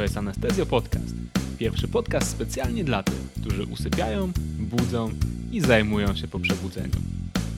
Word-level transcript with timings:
To 0.00 0.04
jest 0.04 0.16
Anestezjo 0.16 0.66
Podcast. 0.66 1.14
Pierwszy 1.58 1.88
podcast 1.88 2.30
specjalnie 2.30 2.84
dla 2.84 3.02
tych, 3.02 3.32
którzy 3.40 3.64
usypiają, 3.64 4.32
budzą 4.58 5.10
i 5.52 5.60
zajmują 5.60 6.16
się 6.16 6.28
po 6.28 6.38
przebudzeniu. 6.38 6.94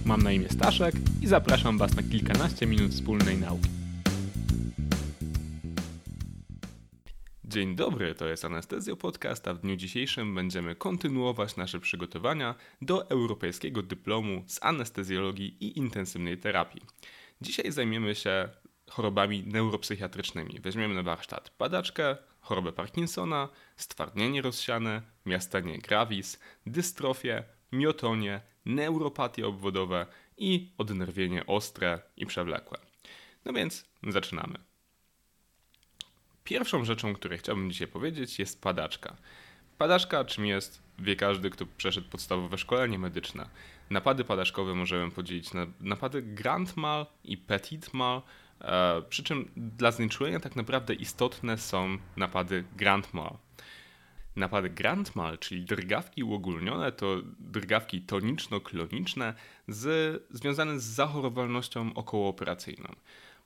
Mam 0.04 0.22
na 0.22 0.32
imię 0.32 0.48
Staszek 0.48 0.94
i 1.20 1.26
zapraszam 1.26 1.78
Was 1.78 1.96
na 1.96 2.02
kilkanaście 2.02 2.66
minut 2.66 2.92
wspólnej 2.92 3.38
nauki. 3.38 3.68
Dzień 7.44 7.76
dobry, 7.76 8.14
to 8.14 8.26
jest 8.26 8.44
Anestezjo 8.44 8.96
Podcast, 8.96 9.48
a 9.48 9.54
w 9.54 9.58
dniu 9.58 9.76
dzisiejszym 9.76 10.34
będziemy 10.34 10.74
kontynuować 10.74 11.56
nasze 11.56 11.80
przygotowania 11.80 12.54
do 12.80 13.10
Europejskiego 13.10 13.82
Dyplomu 13.82 14.44
z 14.46 14.58
Anestezjologii 14.62 15.56
i 15.60 15.78
Intensywnej 15.78 16.38
Terapii. 16.38 16.82
Dzisiaj 17.40 17.72
zajmiemy 17.72 18.14
się 18.14 18.48
chorobami 18.90 19.44
neuropsychiatrycznymi. 19.46 20.60
Weźmiemy 20.60 20.94
na 20.94 21.02
warsztat 21.02 21.50
padaczkę, 21.50 22.16
chorobę 22.42 22.72
Parkinsona, 22.72 23.48
stwardnienie 23.76 24.42
rozsiane, 24.42 25.02
miastanie 25.26 25.78
gravis, 25.78 26.40
dystrofię, 26.66 27.44
miotonię, 27.72 28.40
neuropatie 28.64 29.46
obwodowe 29.46 30.06
i 30.38 30.70
odnerwienie 30.78 31.46
ostre 31.46 32.00
i 32.16 32.26
przewlekłe. 32.26 32.78
No 33.44 33.52
więc 33.52 33.84
zaczynamy. 34.08 34.58
Pierwszą 36.44 36.84
rzeczą, 36.84 37.14
której 37.14 37.38
chciałbym 37.38 37.70
dzisiaj 37.70 37.88
powiedzieć, 37.88 38.38
jest 38.38 38.62
padaczka. 38.62 39.16
Padaczka, 39.78 40.24
czym 40.24 40.46
jest, 40.46 40.82
wie 40.98 41.16
każdy, 41.16 41.50
kto 41.50 41.66
przeszedł 41.76 42.08
podstawowe 42.08 42.58
szkolenie 42.58 42.98
medyczne. 42.98 43.48
Napady 43.90 44.24
padaczkowe 44.24 44.74
możemy 44.74 45.10
podzielić 45.10 45.52
na 45.52 45.66
napady 45.80 46.22
grand 46.22 46.76
mal 46.76 47.06
i 47.24 47.36
petit 47.36 47.94
mal, 47.94 48.22
przy 49.08 49.22
czym 49.22 49.50
dla 49.56 49.90
znieczulenia 49.90 50.40
tak 50.40 50.56
naprawdę 50.56 50.94
istotne 50.94 51.58
są 51.58 51.98
napady 52.16 52.64
grand 52.76 53.14
mal. 53.14 53.36
Napady 54.36 54.70
grand 54.70 55.16
mal, 55.16 55.38
czyli 55.38 55.64
drgawki 55.64 56.22
uogólnione, 56.22 56.92
to 56.92 57.16
drgawki 57.38 58.02
toniczno-kloniczne 58.02 59.34
z, 59.68 60.22
związane 60.30 60.80
z 60.80 60.84
zachorowalnością 60.84 61.94
okołooperacyjną. 61.94 62.94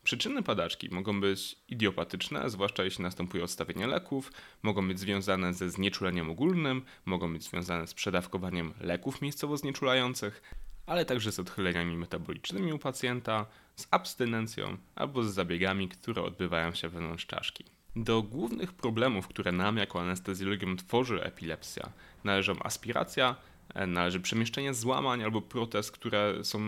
Przyczyny 0.05 0.43
padaczki 0.43 0.89
mogą 0.91 1.21
być 1.21 1.57
idiopatyczne, 1.69 2.51
zwłaszcza 2.51 2.85
jeśli 2.85 3.03
następuje 3.03 3.45
odstawienie 3.45 3.87
leków, 3.87 4.33
mogą 4.63 4.89
być 4.89 5.01
związane 5.01 5.55
ze 5.55 5.71
znieczuleniem 5.71 6.31
ogólnym, 6.31 6.83
mogą 7.05 7.33
być 7.33 7.43
związane 7.43 7.87
z 7.87 7.95
przedawkowaniem 7.95 8.75
leków 8.81 9.23
miejscowo 9.23 9.57
znieczulających, 9.57 10.43
ale 10.87 11.05
także 11.05 11.33
z 11.33 11.39
odchyleniami 11.39 11.97
metabolicznymi 11.97 12.73
u 12.73 12.79
pacjenta, 12.79 13.47
z 13.77 13.87
abstynencją 13.91 14.77
albo 14.95 15.23
z 15.23 15.35
zabiegami, 15.35 15.89
które 15.89 16.23
odbywają 16.23 16.75
się 16.75 16.89
wewnątrz 16.89 17.27
czaszki. 17.27 17.65
Do 17.97 18.23
głównych 18.23 18.73
problemów, 18.73 19.29
które 19.29 19.53
nam 19.53 19.77
jako 19.77 20.01
anestezjologom 20.01 20.77
tworzy 20.77 21.23
epilepsja, 21.23 21.93
należą 22.25 22.63
aspiracja, 22.63 23.37
należy 23.87 24.21
przemieszczenie 24.21 24.75
złamań 24.75 25.23
albo 25.23 25.43
protez, 25.43 25.91
które 25.91 26.45
są 26.45 26.61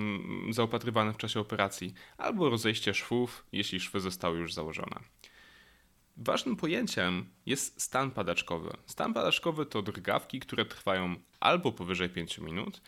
zaopatrywane 0.51 1.13
w 1.13 1.17
czasie 1.17 1.41
operacji, 1.41 1.95
albo 2.19 2.51
rozejście 2.51 2.95
szwów, 2.95 3.45
jeśli 3.53 3.81
szwy 3.81 4.01
zostały 4.01 4.39
już 4.39 4.55
założone. 4.55 5.01
Ważnym 6.17 6.57
pojęciem 6.57 7.27
jest 7.47 7.83
stan 7.83 8.11
padaczkowy. 8.11 8.71
Stan 8.87 9.15
padaczkowy 9.15 9.67
to 9.67 9.83
drgawki, 9.83 10.41
które 10.41 10.65
trwają 10.65 11.15
albo 11.41 11.73
powyżej 11.73 12.09
5 12.09 12.39
minut, 12.39 12.81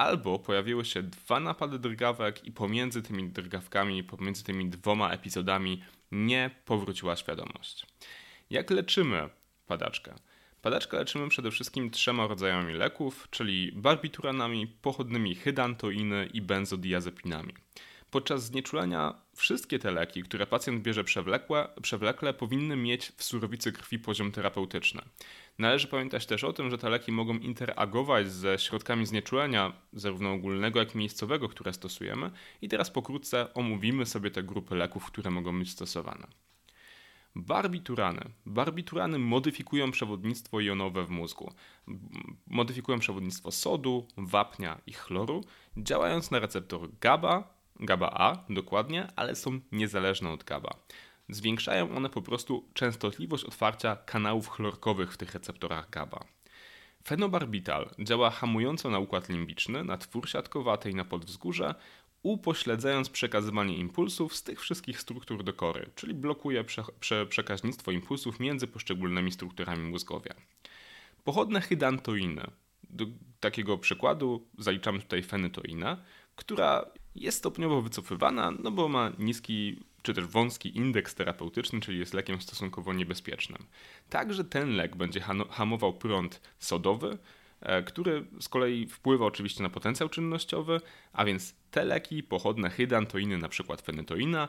albo 0.00 0.38
pojawiły 0.38 0.84
się 0.84 1.02
dwa 1.02 1.40
napady 1.40 1.78
drgawek 1.78 2.44
i 2.44 2.52
pomiędzy 2.52 3.02
tymi 3.02 3.28
drgawkami, 3.28 4.04
pomiędzy 4.04 4.44
tymi 4.44 4.70
dwoma 4.70 5.10
epizodami 5.10 5.82
nie 6.12 6.50
powróciła 6.64 7.16
świadomość. 7.16 7.86
Jak 8.50 8.70
leczymy 8.70 9.28
padaczkę? 9.66 10.14
Padaczkę 10.62 10.96
leczymy 10.96 11.28
przede 11.28 11.50
wszystkim 11.50 11.90
trzema 11.90 12.26
rodzajami 12.26 12.74
leków, 12.74 13.28
czyli 13.30 13.72
barbituranami, 13.72 14.66
pochodnymi 14.66 15.34
hydantoiny 15.34 16.28
i 16.32 16.42
benzodiazepinami. 16.42 17.54
Podczas 18.10 18.44
znieczulenia 18.44 19.14
wszystkie 19.34 19.78
te 19.78 19.90
leki, 19.90 20.22
które 20.22 20.46
pacjent 20.46 20.82
bierze 20.82 21.04
przewlekłe, 21.04 21.68
przewlekle, 21.82 22.34
powinny 22.34 22.76
mieć 22.76 23.12
w 23.16 23.24
surowicy 23.24 23.72
krwi 23.72 23.98
poziom 23.98 24.32
terapeutyczny. 24.32 25.02
Należy 25.58 25.88
pamiętać 25.88 26.26
też 26.26 26.44
o 26.44 26.52
tym, 26.52 26.70
że 26.70 26.78
te 26.78 26.90
leki 26.90 27.12
mogą 27.12 27.38
interagować 27.38 28.32
ze 28.32 28.58
środkami 28.58 29.06
znieczulenia, 29.06 29.72
zarówno 29.92 30.32
ogólnego, 30.32 30.80
jak 30.80 30.94
i 30.94 30.98
miejscowego, 30.98 31.48
które 31.48 31.72
stosujemy. 31.72 32.30
I 32.62 32.68
teraz 32.68 32.90
pokrótce 32.90 33.54
omówimy 33.54 34.06
sobie 34.06 34.30
te 34.30 34.42
grupy 34.42 34.74
leków, 34.74 35.06
które 35.06 35.30
mogą 35.30 35.58
być 35.58 35.70
stosowane. 35.70 36.26
Barbiturany. 37.36 38.20
Barbiturany 38.46 39.18
modyfikują 39.18 39.90
przewodnictwo 39.90 40.60
jonowe 40.60 41.04
w 41.04 41.10
mózgu. 41.10 41.52
Modyfikują 42.46 42.98
przewodnictwo 42.98 43.50
sodu, 43.50 44.06
wapnia 44.16 44.80
i 44.86 44.92
chloru, 44.92 45.44
działając 45.76 46.30
na 46.30 46.38
receptor 46.38 46.88
GABA, 47.00 47.59
GABA 47.80 48.10
A 48.14 48.44
dokładnie, 48.52 49.08
ale 49.16 49.36
są 49.36 49.60
niezależne 49.72 50.30
od 50.30 50.44
GABA. 50.44 50.74
Zwiększają 51.28 51.96
one 51.96 52.10
po 52.10 52.22
prostu 52.22 52.64
częstotliwość 52.74 53.44
otwarcia 53.44 53.96
kanałów 53.96 54.48
chlorkowych 54.48 55.12
w 55.12 55.16
tych 55.16 55.34
receptorach 55.34 55.90
GABA. 55.90 56.24
Fenobarbital 57.04 57.90
działa 57.98 58.30
hamująco 58.30 58.90
na 58.90 58.98
układ 58.98 59.28
limbiczny, 59.28 59.84
na 59.84 59.96
twór 59.96 60.28
siatkowaty 60.28 60.90
i 60.90 60.94
na 60.94 61.04
podwzgórze, 61.04 61.74
upośledzając 62.22 63.08
przekazywanie 63.08 63.76
impulsów 63.76 64.36
z 64.36 64.42
tych 64.42 64.60
wszystkich 64.60 65.00
struktur 65.00 65.44
do 65.44 65.52
kory, 65.52 65.90
czyli 65.94 66.14
blokuje 66.14 66.64
prze, 66.64 66.82
prze, 67.00 67.26
przekaźnictwo 67.26 67.90
impulsów 67.90 68.40
między 68.40 68.66
poszczególnymi 68.66 69.32
strukturami 69.32 69.90
mózgowia. 69.90 70.34
Pochodne 71.24 71.60
hydantoiny. 71.60 72.42
Do 72.90 73.06
takiego 73.40 73.78
przykładu 73.78 74.46
zaliczamy 74.58 75.00
tutaj 75.00 75.22
fenytoinę, 75.22 75.96
która 76.36 76.86
jest 77.14 77.38
stopniowo 77.38 77.82
wycofywana, 77.82 78.50
no 78.50 78.70
bo 78.70 78.88
ma 78.88 79.12
niski 79.18 79.80
czy 80.02 80.14
też 80.14 80.26
wąski 80.26 80.76
indeks 80.76 81.14
terapeutyczny, 81.14 81.80
czyli 81.80 81.98
jest 81.98 82.14
lekiem 82.14 82.40
stosunkowo 82.40 82.92
niebezpiecznym. 82.92 83.66
Także 84.08 84.44
ten 84.44 84.76
lek 84.76 84.96
będzie 84.96 85.20
hamował 85.50 85.92
prąd 85.92 86.40
sodowy, 86.58 87.18
E, 87.60 87.82
który 87.82 88.24
z 88.40 88.48
kolei 88.48 88.86
wpływa 88.86 89.26
oczywiście 89.26 89.62
na 89.62 89.70
potencjał 89.70 90.08
czynnościowy, 90.08 90.80
a 91.12 91.24
więc 91.24 91.54
te 91.70 91.84
leki 91.84 92.22
pochodne 92.22 92.70
hydantoiny, 92.70 93.34
np. 93.34 93.76
fenytoina, 93.82 94.48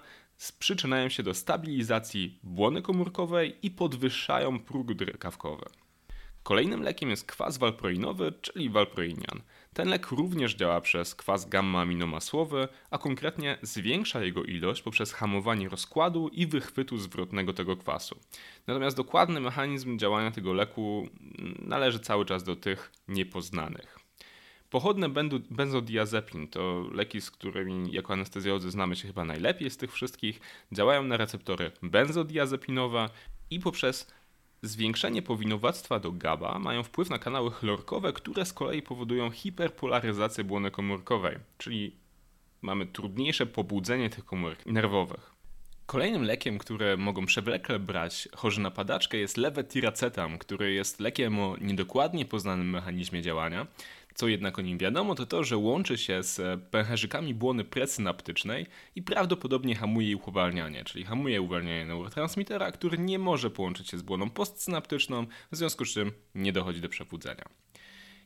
przyczyniają 0.60 1.10
się 1.10 1.24
do 1.24 1.34
stabilizacji 1.34 2.40
błony 2.44 2.82
komórkowej 2.82 3.56
i 3.62 3.72
podwyższają 3.72 4.60
próg 4.60 4.94
drgawkowy. 4.94 5.66
Kolejnym 6.44 6.82
lekiem 6.82 7.10
jest 7.10 7.26
kwas 7.26 7.58
walproinowy, 7.58 8.34
czyli 8.42 8.70
walproinian. 8.70 9.42
Ten 9.76 9.90
lek 9.90 10.08
również 10.08 10.56
działa 10.56 10.82
przez 10.82 11.16
kwas 11.16 11.50
gamma-aminomasłowy, 11.50 12.68
a 12.90 12.98
konkretnie 12.98 13.58
zwiększa 13.62 14.24
jego 14.24 14.44
ilość 14.44 14.82
poprzez 14.82 15.14
hamowanie 15.14 15.70
rozkładu 15.70 16.28
i 16.28 16.48
wychwytu 16.48 16.98
zwrotnego 16.98 17.54
tego 17.54 17.78
kwasu. 17.78 18.20
Natomiast 18.68 18.98
dokładny 18.98 19.40
mechanizm 19.40 19.98
działania 19.98 20.32
tego 20.32 20.54
leku 20.54 21.10
należy 21.60 22.00
cały 22.00 22.26
czas 22.26 22.44
do 22.44 22.56
tych 22.56 22.92
niepoznanych. 23.08 24.00
Pochodne 24.70 25.10
benzodiazepin 25.50 26.48
to 26.48 26.86
leki, 26.92 27.22
z 27.22 27.32
którymi 27.32 27.92
jako 27.92 28.14
anestezjolodzy 28.14 28.72
znamy 28.72 28.96
się 28.96 29.08
chyba 29.08 29.26
najlepiej 29.26 29.70
z 29.70 29.78
tych 29.78 29.94
wszystkich. 29.94 30.40
Działają 30.72 31.04
na 31.04 31.18
receptory 31.18 31.72
benzodiazepinowe 31.84 33.10
i 33.50 33.60
poprzez 33.60 34.12
Zwiększenie 34.64 35.22
powinowactwa 35.22 36.00
do 36.00 36.12
GABA 36.12 36.60
mają 36.60 36.84
wpływ 36.84 37.10
na 37.10 37.20
kanały 37.20 37.52
chlorkowe, 37.52 38.14
które 38.14 38.46
z 38.46 38.54
kolei 38.54 38.82
powodują 38.82 39.32
hiperpolaryzację 39.32 40.44
błony 40.44 40.72
komórkowej, 40.72 41.38
czyli 41.58 41.96
mamy 42.62 42.86
trudniejsze 42.86 43.46
pobudzenie 43.46 44.10
tych 44.10 44.26
komórek 44.26 44.66
nerwowych. 44.66 45.32
Kolejnym 45.86 46.24
lekiem, 46.24 46.58
które 46.58 46.98
mogą 46.98 47.26
przewlekle 47.26 47.80
brać 47.80 48.30
chorzy 48.36 48.62
na 48.62 48.72
padaczkę 48.72 49.18
jest 49.18 49.38
lewetiracetam, 49.38 50.38
który 50.38 50.74
jest 50.74 51.00
lekiem 51.00 51.40
o 51.40 51.56
niedokładnie 51.62 52.26
poznanym 52.26 52.70
mechanizmie 52.70 53.22
działania. 53.22 53.68
Co 54.14 54.28
jednak 54.28 54.60
o 54.60 54.62
nim 54.62 54.78
wiadomo, 54.78 55.16
to 55.16 55.26
to, 55.26 55.44
że 55.44 55.58
łączy 55.58 55.98
się 55.98 56.24
z 56.24 56.64
pęcherzykami 56.64 57.34
błony 57.34 57.64
presynaptycznej 57.64 58.66
i 58.96 59.02
prawdopodobnie 59.02 59.76
hamuje 59.76 60.12
ich 60.12 60.28
uwalnianie, 60.28 60.84
czyli 60.84 61.06
hamuje 61.06 61.42
uwalnianie 61.42 61.86
neurotransmitera, 61.86 62.72
który 62.72 62.98
nie 62.98 63.20
może 63.20 63.50
połączyć 63.50 63.90
się 63.90 63.98
z 63.98 64.02
błoną 64.02 64.30
postsynaptyczną, 64.30 65.26
w 65.52 65.56
związku 65.56 65.86
z 65.86 65.94
czym 65.94 66.12
nie 66.36 66.54
dochodzi 66.54 66.82
do 66.82 66.90
przebudzenia. 66.90 67.46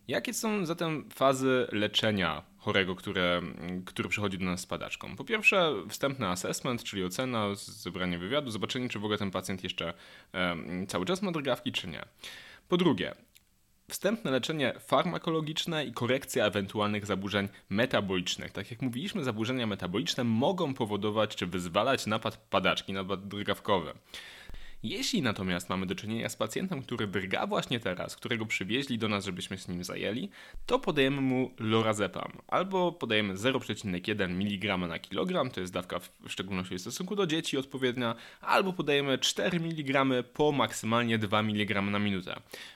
Jakie 0.08 0.34
są 0.34 0.66
zatem 0.66 1.10
fazy 1.10 1.68
leczenia 1.72 2.44
chorego, 2.58 2.96
które, 2.96 3.42
który 3.86 4.10
przychodzi 4.10 4.38
do 4.38 4.46
nas 4.46 4.62
z 4.62 4.66
padaczką? 4.66 5.16
Po 5.16 5.24
pierwsze, 5.24 5.74
wstępny 5.90 6.28
assessment, 6.28 6.84
czyli 6.84 7.04
ocena, 7.04 7.56
zebranie 7.56 8.18
wywiadu, 8.18 8.52
zobaczenie, 8.52 8.90
czy 8.90 9.00
w 9.00 9.04
ogóle 9.04 9.18
ten 9.18 9.32
pacjent 9.32 9.64
jeszcze 9.64 9.94
e, 10.34 10.58
cały 10.88 11.06
czas 11.06 11.22
ma 11.22 11.32
drgawki, 11.32 11.72
czy 11.72 11.88
nie. 11.88 12.06
Po 12.68 12.78
drugie, 12.78 13.16
Wstępne 13.90 14.32
leczenie 14.32 14.74
farmakologiczne 14.80 15.86
i 15.86 15.92
korekcja 15.92 16.46
ewentualnych 16.46 17.06
zaburzeń 17.06 17.48
metabolicznych. 17.70 18.52
Tak 18.52 18.72
jak 18.72 18.82
mówiliśmy, 18.82 19.24
zaburzenia 19.24 19.68
metaboliczne 19.68 20.24
mogą 20.24 20.74
powodować 20.74 21.36
czy 21.36 21.48
wyzwalać 21.48 22.06
napad 22.06 22.38
padaczki, 22.38 22.94
napad 22.94 23.28
drgawkowy. 23.28 23.94
Jeśli 24.86 25.22
natomiast 25.22 25.70
mamy 25.70 25.86
do 25.86 25.96
czynienia 25.96 26.30
z 26.30 26.36
pacjentem, 26.36 26.82
który 26.82 27.08
drga 27.08 27.48
właśnie 27.48 27.80
teraz, 27.80 28.16
którego 28.16 28.46
przywieźli 28.46 28.98
do 28.98 29.10
nas, 29.10 29.26
żebyśmy 29.26 29.58
z 29.58 29.68
nim 29.68 29.84
zajęli, 29.84 30.30
to 30.66 30.80
podajemy 30.80 31.22
mu 31.22 31.52
lorazepam 31.60 32.32
albo 32.48 32.92
podajemy 32.92 33.36
0,1 33.36 34.30
mg 34.30 34.78
na 34.78 35.00
kilogram, 35.00 35.50
to 35.50 35.62
jest 35.62 35.74
dawka 35.74 36.00
w 36.00 36.10
szczególności 36.28 36.76
w 36.76 36.82
stosunku 36.82 37.16
do 37.16 37.28
dzieci 37.28 37.58
odpowiednia, 37.58 38.16
albo 38.42 38.74
podajemy 38.74 39.18
4 39.18 39.58
mg 39.58 40.06
po 40.34 40.52
maksymalnie 40.52 41.18
2 41.18 41.40
mg 41.40 41.82
na 41.82 42.00
minutę. 42.00 42.36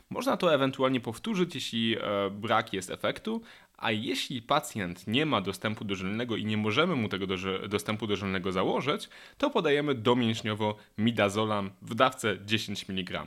Można 0.10 0.38
to 0.38 0.54
ewentualnie 0.54 1.00
powtórzyć, 1.00 1.56
jeśli 1.56 1.96
e, 1.98 2.30
brak 2.30 2.74
jest 2.74 2.90
efektu, 2.90 3.42
a 3.80 3.92
jeśli 3.92 4.42
pacjent 4.42 5.08
nie 5.08 5.26
ma 5.26 5.42
dostępu 5.42 5.86
dożylnego 5.86 6.36
i 6.36 6.46
nie 6.46 6.58
możemy 6.58 6.96
mu 6.96 7.10
tego 7.10 7.26
dostępu 7.70 8.08
dożylnego 8.08 8.52
założyć, 8.52 9.10
to 9.38 9.50
podajemy 9.50 9.96
domięśniowo 9.96 10.76
midazolam 10.98 11.72
w 11.82 11.96
dawce 11.96 12.38
10 12.46 12.90
mg. 12.90 13.26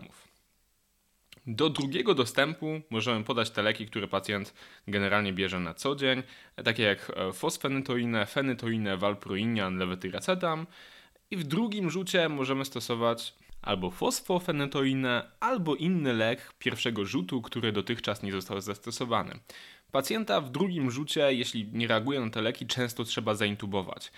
Do 1.47 1.71
drugiego 1.71 2.15
dostępu 2.15 2.81
możemy 2.91 3.25
podać 3.25 3.51
te 3.51 3.63
leki, 3.63 3.87
które 3.87 4.09
pacjent 4.09 4.55
generalnie 4.89 5.33
bierze 5.33 5.61
na 5.61 5.75
co 5.75 5.97
dzień, 5.97 6.23
takie 6.65 6.83
jak 6.83 7.13
e, 7.17 7.33
fosfenytoinę, 7.33 8.27
fenytoinę, 8.27 8.97
valproinian, 8.97 9.79
levetiracetam. 9.79 10.67
I 11.31 11.37
w 11.37 11.45
drugim 11.45 11.91
rzucie 11.91 12.29
możemy 12.29 12.65
stosować 12.65 13.35
albo 13.63 13.91
fosfofenytoinę, 13.91 15.31
albo 15.41 15.75
inny 15.75 16.13
lek 16.13 16.53
pierwszego 16.59 17.05
rzutu, 17.05 17.43
który 17.43 17.73
dotychczas 17.73 18.23
nie 18.23 18.33
został 18.33 18.61
zastosowany. 18.61 19.39
Pacjenta 19.93 20.41
w 20.41 20.51
drugim 20.51 20.91
rzucie, 20.91 21.35
jeśli 21.35 21.69
nie 21.73 21.87
reaguje 21.87 22.21
na 22.21 22.31
te 22.31 22.43
leki, 22.43 22.67
często 22.67 23.05
trzeba 23.05 23.35
zaintubować. 23.35 24.13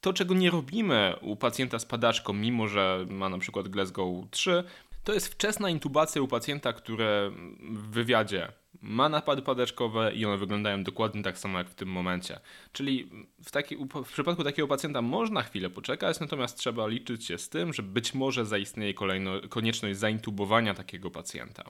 To, 0.00 0.12
czego 0.12 0.34
nie 0.34 0.50
robimy 0.50 1.14
u 1.20 1.36
pacjenta 1.36 1.78
z 1.78 1.84
padaczką, 1.84 2.32
mimo 2.32 2.68
że 2.68 3.06
ma 3.10 3.28
na 3.28 3.38
przykład 3.38 3.68
Glasgow 3.68 4.30
3, 4.30 4.64
to 5.04 5.12
jest 5.12 5.28
wczesna 5.28 5.70
intubacja 5.70 6.22
u 6.22 6.28
pacjenta, 6.28 6.72
który 6.72 7.30
w 7.60 7.90
wywiadzie 7.90 8.52
ma 8.80 9.08
napady 9.08 9.42
padaczkowe 9.42 10.14
i 10.14 10.24
one 10.24 10.36
wyglądają 10.38 10.84
dokładnie 10.84 11.22
tak 11.22 11.38
samo 11.38 11.58
jak 11.58 11.68
w 11.70 11.74
tym 11.74 11.88
momencie. 11.88 12.40
Czyli 12.72 13.10
w, 13.44 13.50
taki, 13.50 13.76
w 14.04 14.12
przypadku 14.12 14.44
takiego 14.44 14.68
pacjenta 14.68 15.02
można 15.02 15.42
chwilę 15.42 15.70
poczekać, 15.70 16.20
natomiast 16.20 16.58
trzeba 16.58 16.86
liczyć 16.86 17.24
się 17.24 17.38
z 17.38 17.48
tym, 17.48 17.72
że 17.72 17.82
być 17.82 18.14
może 18.14 18.46
zaistnieje 18.46 18.94
kolejno, 18.94 19.32
konieczność 19.48 19.98
zaintubowania 19.98 20.74
takiego 20.74 21.10
pacjenta. 21.10 21.64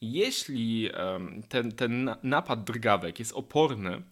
Jeśli 0.00 0.90
ten, 1.48 1.72
ten 1.72 2.14
napad 2.22 2.64
drgawek 2.64 3.18
jest 3.18 3.32
oporny, 3.32 4.02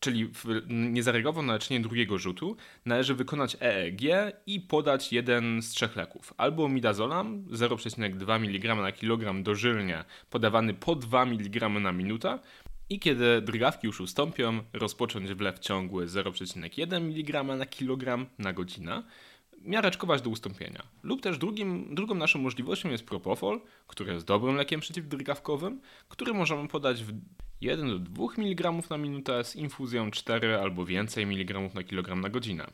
czyli 0.00 0.30
nie 0.68 1.02
zareagował 1.02 1.42
na 1.42 1.52
leczenie 1.52 1.80
drugiego 1.80 2.18
rzutu, 2.18 2.56
należy 2.84 3.14
wykonać 3.14 3.56
EEG 3.60 4.00
i 4.46 4.60
podać 4.60 5.12
jeden 5.12 5.62
z 5.62 5.70
trzech 5.70 5.96
leków. 5.96 6.34
Albo 6.36 6.68
midazolam 6.68 7.44
0,2 7.44 8.36
mg 8.36 8.74
na 8.74 8.92
kilogram 8.92 9.42
dożylnie, 9.42 10.04
podawany 10.30 10.74
po 10.74 10.96
2 10.96 11.22
mg 11.22 11.68
na 11.68 11.92
minutę, 11.92 12.38
i 12.90 13.00
kiedy 13.00 13.42
drgawki 13.42 13.86
już 13.86 14.00
ustąpią, 14.00 14.60
rozpocząć 14.72 15.34
wlew 15.34 15.58
ciągły 15.58 16.06
0,1 16.06 16.96
mg 16.96 17.44
na 17.44 17.66
kilogram 17.66 18.26
na 18.38 18.52
godzinę, 18.52 19.02
miareczkować 19.66 20.22
do 20.22 20.30
ustąpienia. 20.30 20.82
Lub 21.02 21.20
też 21.20 21.38
drugim, 21.38 21.94
drugą 21.94 22.14
naszą 22.14 22.38
możliwością 22.38 22.90
jest 22.90 23.04
propofol, 23.04 23.60
który 23.86 24.12
jest 24.12 24.26
dobrym 24.26 24.56
lekiem 24.56 24.80
przeciwdrgawkowym, 24.80 25.80
który 26.08 26.34
możemy 26.34 26.68
podać 26.68 27.04
w 27.04 27.12
1 27.60 27.88
do 27.88 27.98
2 27.98 28.24
mg 28.38 28.72
na 28.90 28.98
minutę 28.98 29.44
z 29.44 29.56
infuzją 29.56 30.10
4 30.10 30.56
albo 30.58 30.84
więcej 30.84 31.24
mg 31.24 31.60
na 31.74 31.82
kilogram 31.82 32.20
na 32.20 32.28
godzinę. 32.28 32.66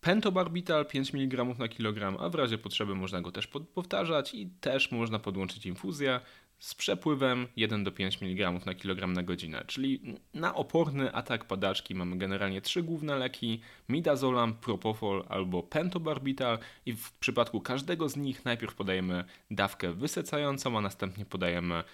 Pentobarbital 0.00 0.86
5 0.86 1.14
mg 1.14 1.44
na 1.44 1.68
kilogram, 1.68 2.16
a 2.20 2.28
w 2.28 2.34
razie 2.34 2.58
potrzeby 2.58 2.94
można 2.94 3.20
go 3.20 3.32
też 3.32 3.46
powtarzać 3.74 4.34
i 4.34 4.46
też 4.60 4.92
można 4.92 5.18
podłączyć 5.18 5.66
infuzję 5.66 6.20
z 6.58 6.74
przepływem 6.74 7.46
1 7.56 7.84
do 7.84 7.92
5 7.92 8.22
mg 8.22 8.52
na 8.66 8.74
kilogram 8.74 9.12
na 9.12 9.22
godzinę. 9.22 9.64
Czyli 9.66 10.00
na 10.34 10.54
oporny 10.54 11.14
atak 11.14 11.44
padaczki 11.44 11.94
mamy 11.94 12.18
generalnie 12.18 12.60
trzy 12.60 12.82
główne 12.82 13.16
leki: 13.16 13.60
midazolam, 13.88 14.54
propofol 14.54 15.24
albo 15.28 15.62
pentobarbital 15.62 16.58
i 16.86 16.92
w 16.92 17.12
przypadku 17.12 17.60
każdego 17.60 18.08
z 18.08 18.16
nich 18.16 18.44
najpierw 18.44 18.74
podajemy 18.74 19.24
dawkę 19.50 19.92
wysecającą, 19.92 20.78
a 20.78 20.80
następnie 20.80 21.24
podajemy 21.24 21.84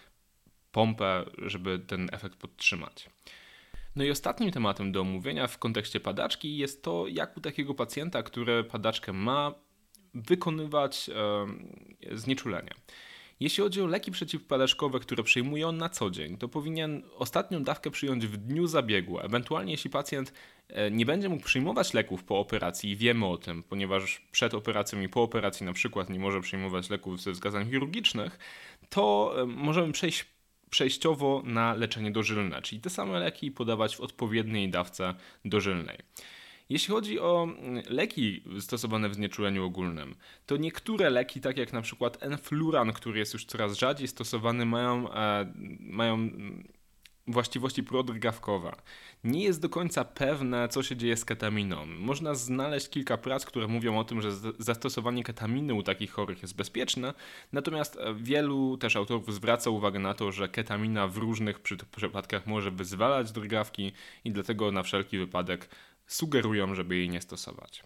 pompę, 0.73 1.25
żeby 1.39 1.79
ten 1.79 2.09
efekt 2.13 2.37
podtrzymać. 2.37 3.11
No 3.97 4.05
i 4.05 4.11
ostatnim 4.11 4.51
tematem 4.51 4.93
do 4.93 5.01
omówienia 5.01 5.47
w 5.47 5.59
kontekście 5.59 6.01
padaczki 6.01 6.57
jest 6.57 6.83
to, 6.83 7.07
jak 7.09 7.37
u 7.37 7.41
takiego 7.41 7.75
pacjenta, 7.75 8.23
który 8.23 8.65
padaczkę 8.65 9.13
ma, 9.13 9.55
wykonywać 10.15 11.11
znieczulenie. 12.13 12.71
Jeśli 13.41 13.63
chodzi 13.63 13.83
o 13.83 13.87
leki 13.87 14.11
przeciwpadaczkowe, 14.11 15.01
które 15.01 15.23
przyjmuje 15.23 15.69
on 15.69 15.77
na 15.77 15.89
co 15.89 16.11
dzień, 16.11 16.37
to 16.37 16.49
powinien 16.49 17.03
ostatnią 17.17 17.63
dawkę 17.63 17.91
przyjąć 17.91 18.27
w 18.27 18.37
dniu 18.37 18.67
zabiegu. 18.67 19.21
Ewentualnie, 19.21 19.73
jeśli 19.73 19.91
pacjent 19.91 20.33
e, 20.69 20.91
nie 20.91 21.07
będzie 21.07 21.29
mógł 21.29 21.45
przyjmować 21.45 21.95
leków 21.95 22.25
po 22.25 22.39
operacji 22.39 22.91
i 22.91 22.97
wiemy 22.97 23.27
o 23.27 23.39
tym, 23.39 23.63
ponieważ 23.63 24.23
przed 24.33 24.55
operacją 24.55 25.01
i 25.01 25.09
po 25.09 25.23
operacji 25.23 25.67
na 25.67 25.73
przykład 25.73 26.11
nie 26.11 26.19
może 26.19 26.41
przyjmować 26.41 26.91
leków 26.91 27.21
ze 27.21 27.33
wskazań 27.33 27.71
chirurgicznych, 27.71 28.39
to 28.91 29.35
e, 29.43 29.47
możemy 29.47 29.93
przejść 29.93 30.35
przejściowo 30.71 31.43
na 31.45 31.75
leczenie 31.75 32.11
dożylne, 32.11 32.63
czyli 32.63 32.81
te 32.81 32.91
same 32.91 33.19
leki 33.19 33.51
podawać 33.51 33.97
w 33.97 34.01
odpowiedniej 34.01 34.71
dawce 34.71 35.15
dożylnej. 35.45 35.99
Jeśli 36.69 36.95
chodzi 36.95 37.21
o 37.21 37.49
mm, 37.59 37.83
leki 37.89 38.43
stosowane 38.61 39.09
w 39.09 39.15
znieczuleniu 39.15 39.65
ogólnym, 39.65 40.15
to 40.47 40.57
niektóre 40.57 41.11
leki, 41.11 41.41
tak 41.41 41.59
jak 41.59 41.73
na 41.73 41.83
przykład 41.83 42.23
enfluran, 42.23 42.93
który 42.93 43.19
jest 43.19 43.33
już 43.33 43.45
coraz 43.45 43.79
rzadziej 43.79 44.09
stosowany, 44.09 44.67
mają, 44.67 45.13
e, 45.13 45.53
mają 45.81 46.15
mm, 46.15 46.69
właściwości 47.27 47.83
prodrgawkowe. 47.83 48.73
Nie 49.25 49.45
jest 49.45 49.61
do 49.61 49.69
końca 49.69 50.05
pewne, 50.05 50.69
co 50.69 50.83
się 50.83 50.97
dzieje 50.97 51.17
z 51.17 51.25
ketaminą. 51.25 51.87
Można 51.87 52.35
znaleźć 52.35 52.89
kilka 52.89 53.19
prac, 53.19 53.47
które 53.47 53.69
mówią 53.69 53.99
o 53.99 54.05
tym, 54.05 54.23
że 54.23 54.31
zastosowanie 54.59 55.25
ketaminy 55.25 55.75
u 55.75 55.83
takich 55.83 56.11
chorych 56.11 56.43
jest 56.43 56.57
bezpieczne, 56.57 57.15
natomiast 57.53 57.97
e, 57.97 58.15
wielu 58.15 58.77
też 58.77 58.97
autorów 58.97 59.35
zwraca 59.35 59.71
uwagę 59.71 59.99
na 59.99 60.15
to, 60.15 60.33
że 60.33 60.49
ketamina 60.49 61.09
w 61.09 61.17
różnych 61.17 61.61
przypadkach 61.97 62.47
może 62.47 62.71
wyzwalać 62.71 63.33
drgawki 63.33 63.93
i 64.25 64.31
dlatego 64.31 64.73
na 64.73 64.83
wszelki 64.83 65.19
wypadek 65.19 65.69
sugerują, 66.07 66.75
żeby 66.75 66.97
jej 66.97 67.09
nie 67.09 67.21
stosować. 67.21 67.83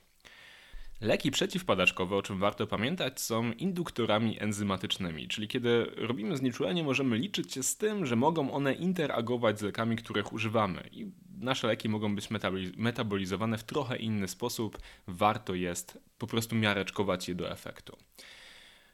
Leki 1.00 1.30
przeciwpadaczkowe, 1.30 2.16
o 2.16 2.22
czym 2.22 2.38
warto 2.38 2.66
pamiętać, 2.66 3.20
są 3.20 3.52
induktorami 3.52 4.42
enzymatycznymi, 4.42 5.28
czyli 5.28 5.48
kiedy 5.48 5.84
robimy 5.96 6.36
znieczulenie, 6.36 6.84
możemy 6.84 7.18
liczyć 7.18 7.52
się 7.52 7.62
z 7.62 7.76
tym, 7.76 8.06
że 8.06 8.16
mogą 8.16 8.52
one 8.52 8.74
interagować 8.74 9.58
z 9.58 9.62
lekami, 9.62 9.96
których 9.96 10.32
używamy. 10.32 10.88
I 10.92 11.06
nasze 11.40 11.66
leki 11.66 11.88
mogą 11.88 12.14
być 12.14 12.28
metabolizowane 12.76 13.58
w 13.58 13.64
trochę 13.64 13.96
inny 13.96 14.28
sposób. 14.28 14.78
Warto 15.06 15.54
jest 15.54 15.98
po 16.18 16.26
prostu 16.26 16.56
miareczkować 16.56 17.28
je 17.28 17.34
do 17.34 17.50
efektu. 17.50 17.96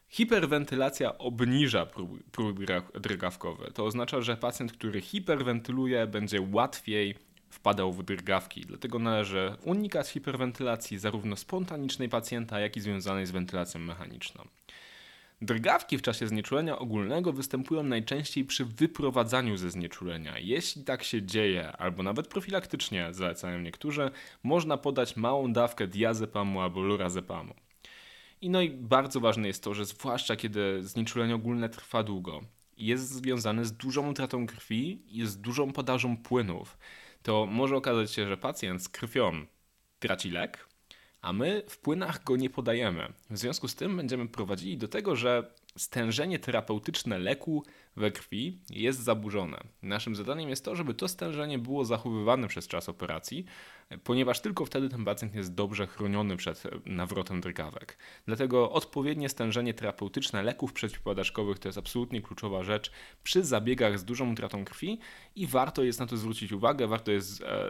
Hiperwentylacja 0.09 1.19
obniża 1.19 1.87
próby 2.33 2.67
drgawkowe. 3.01 3.71
To 3.71 3.85
oznacza, 3.85 4.21
że 4.21 4.37
pacjent, 4.37 4.73
który 4.73 5.01
hiperwentyluje, 5.01 6.07
będzie 6.07 6.41
łatwiej 6.53 7.15
wpadał 7.55 7.93
w 7.93 8.03
drgawki. 8.03 8.61
Dlatego 8.61 8.99
należy 8.99 9.57
unikać 9.65 10.09
hiperwentylacji 10.09 10.99
zarówno 10.99 11.37
spontanicznej 11.37 12.09
pacjenta, 12.09 12.61
jak 12.61 12.77
i 12.77 12.81
związanej 12.81 13.27
z 13.27 13.31
wentylacją 13.31 13.81
mechaniczną. 13.81 14.45
Drgawki 15.43 15.99
w 15.99 16.03
czasie 16.03 16.29
znieczulenia 16.29 16.79
ogólnego 16.79 17.33
występują 17.33 17.83
najczęściej 17.83 18.45
przy 18.45 18.65
wyprowadzaniu 18.65 19.57
ze 19.57 19.71
znieczulenia. 19.71 20.39
Jeśli 20.39 20.85
tak 20.85 21.05
się 21.05 21.23
dzieje, 21.23 21.73
albo 21.73 22.03
nawet 22.03 22.29
profilaktycznie 22.29 23.09
zalecają 23.11 23.61
niektórzy, 23.61 24.11
można 24.43 24.77
podać 24.77 25.17
małą 25.17 25.53
dawkę 25.53 25.87
diazepamu 25.87 26.61
albo 26.61 26.83
lorazepamu. 26.83 27.55
I 28.41 28.51
no 28.51 28.63
i 28.63 28.71
bardzo 28.71 29.21
ważne 29.21 29.49
jest 29.49 29.65
to, 29.65 29.75
że 29.75 29.85
zwłaszcza 29.85 30.37
kiedy 30.37 30.83
znieczulenie 30.83 31.35
ogólne 31.35 31.69
trwa 31.69 32.03
długo, 32.03 32.41
jest 32.77 33.09
związane 33.09 33.65
z 33.65 33.73
dużą 33.73 34.11
utratą 34.11 34.47
krwi 34.47 35.03
i 35.19 35.27
z 35.27 35.37
dużą 35.37 35.73
podażą 35.73 36.17
płynów, 36.17 36.79
to 37.25 37.47
może 37.47 37.77
okazać 37.77 38.13
się, 38.13 38.29
że 38.29 38.37
pacjent 38.37 38.83
z 38.83 38.89
krwią 38.89 39.47
traci 39.99 40.31
lek, 40.31 40.69
a 41.21 41.33
my 41.33 41.63
w 41.69 41.79
płynach 41.79 42.25
go 42.25 42.37
nie 42.37 42.51
podajemy. 42.51 43.13
W 43.31 43.39
związku 43.39 43.69
z 43.69 43.75
tym 43.75 43.97
będziemy 43.97 44.29
prowadzili 44.29 44.79
do 44.79 44.89
tego, 44.89 45.17
że 45.17 45.55
stężenie 45.77 46.39
terapeutyczne 46.39 47.19
leku 47.19 47.65
we 47.97 48.11
krwi 48.11 48.61
jest 48.71 49.01
zaburzone. 49.01 49.61
Naszym 49.83 50.17
zadaniem 50.17 50.51
jest 50.51 50.65
to, 50.65 50.77
żeby 50.77 50.95
to 50.95 51.09
stężenie 51.09 51.59
było 51.59 51.85
zachowywane 51.85 52.49
przez 52.49 52.69
czas 52.69 52.89
operacji, 52.89 53.45
ponieważ 54.05 54.41
tylko 54.41 54.65
wtedy 54.65 54.89
ten 54.89 55.05
pacjent 55.05 55.35
jest 55.35 55.55
dobrze 55.55 55.87
chroniony 55.87 56.37
przed 56.37 56.63
nawrotem 56.87 57.41
drgawek. 57.41 57.99
Dlatego 58.27 58.73
odpowiednie 58.73 59.29
stężenie 59.29 59.75
terapeutyczne 59.75 60.43
leków 60.43 60.73
przeciwpadaczkowych 60.73 61.59
to 61.59 61.69
jest 61.69 61.79
absolutnie 61.79 62.23
kluczowa 62.23 62.63
rzecz 62.63 62.91
przy 63.23 63.45
zabiegach 63.45 63.99
z 63.99 64.05
dużą 64.05 64.33
utratą 64.33 64.65
krwi 64.65 64.99
i 65.37 65.47
warto 65.47 65.83
jest 65.83 66.01
na 66.01 66.07
to 66.07 66.17
zwrócić 66.17 66.53
uwagę, 66.53 66.87
warto 66.87 67.13
jest 67.13 67.43
e, 67.43 67.69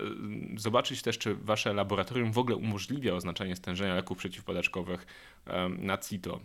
zobaczyć 0.56 1.02
też, 1.02 1.18
czy 1.18 1.34
wasze 1.34 1.72
laboratorium 1.72 2.32
w 2.32 2.38
ogóle 2.38 2.56
umożliwia 2.56 3.14
oznaczenie 3.14 3.56
stężenia 3.56 3.94
leków 3.94 4.18
przeciwpadaczkowych 4.18 5.06
e, 5.46 5.68
na 5.68 5.98
CITO. 5.98 6.40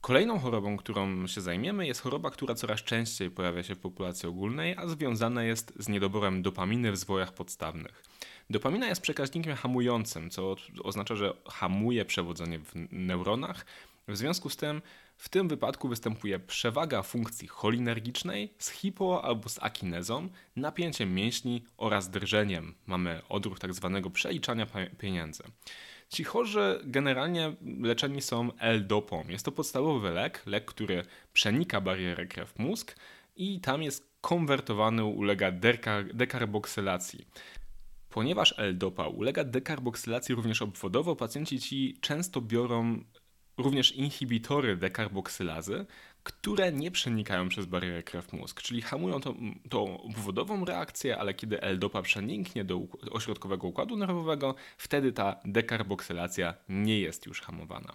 Kolejną 0.00 0.38
chorobą, 0.38 0.76
którą 0.76 1.26
się 1.26 1.40
zajmiemy, 1.40 1.86
jest 1.86 2.00
choroba, 2.00 2.30
która 2.30 2.54
coraz 2.54 2.82
częściej 2.82 3.30
pojawia 3.30 3.62
się 3.62 3.74
w 3.74 3.78
populacji 3.78 4.28
ogólnej, 4.28 4.76
a 4.76 4.88
związana 4.88 5.42
jest 5.42 5.72
z 5.76 5.88
niedoborem 5.88 6.42
dopaminy 6.42 6.92
w 6.92 6.96
zwojach 6.96 7.34
podstawnych. 7.34 8.02
Dopamina 8.50 8.86
jest 8.86 9.00
przekaźnikiem 9.00 9.56
hamującym, 9.56 10.30
co 10.30 10.56
oznacza, 10.84 11.16
że 11.16 11.34
hamuje 11.48 12.04
przewodzenie 12.04 12.58
w 12.58 12.72
neuronach. 12.92 13.66
W 14.08 14.16
związku 14.16 14.50
z 14.50 14.56
tym, 14.56 14.82
w 15.16 15.28
tym 15.28 15.48
wypadku 15.48 15.88
występuje 15.88 16.38
przewaga 16.38 17.02
funkcji 17.02 17.48
cholinergicznej 17.48 18.54
z 18.58 18.70
hipo 18.70 19.24
albo 19.24 19.48
z 19.48 19.58
akinezą, 19.62 20.28
napięciem 20.56 21.14
mięśni 21.14 21.64
oraz 21.76 22.10
drżeniem. 22.10 22.74
Mamy 22.86 23.20
odruch 23.28 23.58
tak 23.58 23.74
zwanego 23.74 24.10
przeliczania 24.10 24.66
pieniędzy. 24.98 25.42
Ci 26.08 26.24
chorzy 26.24 26.80
generalnie 26.84 27.52
leczeni 27.80 28.22
są 28.22 28.58
L-dopą. 28.58 29.24
Jest 29.28 29.44
to 29.44 29.52
podstawowy 29.52 30.10
lek, 30.10 30.42
lek, 30.46 30.64
który 30.64 31.04
przenika 31.32 31.80
barierę 31.80 32.26
krew-mózg 32.26 32.96
i 33.36 33.60
tam 33.60 33.82
jest 33.82 34.08
konwertowany, 34.20 35.04
ulega 35.04 35.52
dekarboksylacji. 36.14 37.26
Ponieważ 38.10 38.54
L-dopa 38.56 39.06
ulega 39.08 39.44
dekarboksylacji 39.44 40.34
również 40.34 40.62
obwodowo, 40.62 41.16
pacjenci 41.16 41.60
ci 41.60 41.98
często 42.00 42.40
biorą 42.40 43.04
również 43.58 43.92
inhibitory 43.92 44.76
dekarboksylazy, 44.76 45.86
które 46.22 46.72
nie 46.72 46.90
przenikają 46.90 47.48
przez 47.48 47.66
barierę 47.66 48.02
krew-mózg, 48.02 48.62
czyli 48.62 48.82
hamują 48.82 49.20
tą, 49.20 49.34
tą 49.68 50.02
obwodową 50.02 50.64
reakcję, 50.64 51.18
ale 51.18 51.34
kiedy 51.34 51.60
L-dopa 51.62 52.02
przeniknie 52.02 52.64
do 52.64 52.80
ośrodkowego 53.10 53.66
układu 53.66 53.96
nerwowego, 53.96 54.54
wtedy 54.78 55.12
ta 55.12 55.40
dekarboksylacja 55.44 56.54
nie 56.68 57.00
jest 57.00 57.26
już 57.26 57.40
hamowana. 57.40 57.92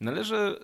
Należy 0.00 0.60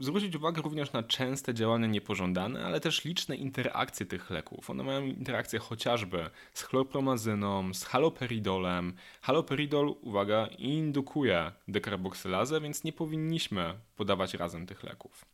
y, 0.00 0.04
zwrócić 0.04 0.36
uwagę 0.36 0.62
również 0.62 0.92
na 0.92 1.02
częste 1.02 1.54
działania 1.54 1.86
niepożądane, 1.86 2.64
ale 2.64 2.80
też 2.80 3.04
liczne 3.04 3.36
interakcje 3.36 4.06
tych 4.06 4.30
leków. 4.30 4.70
One 4.70 4.84
mają 4.84 5.04
interakcje 5.04 5.58
chociażby 5.58 6.30
z 6.54 6.62
chlorpromazyną, 6.62 7.74
z 7.74 7.84
haloperidolem. 7.84 8.92
Haloperidol, 9.20 9.94
uwaga, 10.00 10.46
indukuje 10.58 11.52
dekarboksylazę, 11.68 12.60
więc 12.60 12.84
nie 12.84 12.92
powinniśmy 12.92 13.74
podawać 13.96 14.34
razem 14.34 14.66
tych 14.66 14.82
leków. 14.82 15.24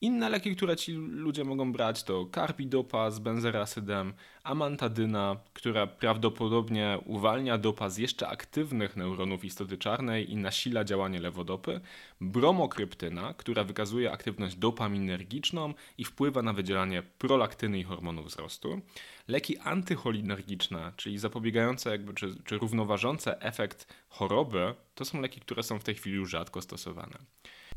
Inne 0.00 0.28
leki, 0.28 0.56
które 0.56 0.76
ci 0.76 0.92
ludzie 0.92 1.44
mogą 1.44 1.72
brać 1.72 2.02
to 2.02 2.26
carbidopa 2.34 3.10
z 3.10 3.18
benzerasydem, 3.18 4.12
amantadyna, 4.42 5.36
która 5.52 5.86
prawdopodobnie 5.86 6.98
uwalnia 7.04 7.58
dopa 7.58 7.90
z 7.90 7.98
jeszcze 7.98 8.28
aktywnych 8.28 8.96
neuronów 8.96 9.44
istoty 9.44 9.78
czarnej 9.78 10.32
i 10.32 10.36
nasila 10.36 10.84
działanie 10.84 11.20
lewodopy, 11.20 11.80
bromokryptyna, 12.20 13.34
która 13.34 13.64
wykazuje 13.64 14.12
aktywność 14.12 14.56
dopaminergiczną 14.56 15.74
i 15.98 16.04
wpływa 16.04 16.42
na 16.42 16.52
wydzielanie 16.52 17.02
prolaktyny 17.02 17.78
i 17.78 17.82
hormonów 17.82 18.26
wzrostu, 18.26 18.80
leki 19.28 19.58
antycholinergiczne, 19.58 20.92
czyli 20.96 21.18
zapobiegające 21.18 21.90
jakby, 21.90 22.14
czy, 22.14 22.42
czy 22.44 22.58
równoważące 22.58 23.40
efekt 23.40 23.94
choroby, 24.08 24.74
to 24.94 25.04
są 25.04 25.20
leki, 25.20 25.40
które 25.40 25.62
są 25.62 25.78
w 25.78 25.84
tej 25.84 25.94
chwili 25.94 26.16
już 26.16 26.30
rzadko 26.30 26.62
stosowane. 26.62 27.18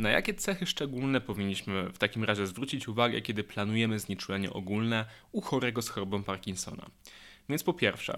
Na 0.01 0.10
jakie 0.10 0.34
cechy 0.34 0.65
szczególne 0.65 1.22
powinniśmy 1.22 1.89
w 1.89 1.98
takim 1.98 2.24
razie 2.24 2.48
zwrócić 2.48 2.88
uwagę, 2.88 3.22
kiedy 3.22 3.43
planujemy 3.43 4.00
znieczulenie 4.00 4.53
ogólne 4.53 5.05
u 5.31 5.41
chorego 5.41 5.81
z 5.81 5.89
chorobą 5.89 6.24
Parkinsona? 6.24 6.89
Więc 7.50 7.63
po 7.63 7.74
pierwsze, 7.74 8.17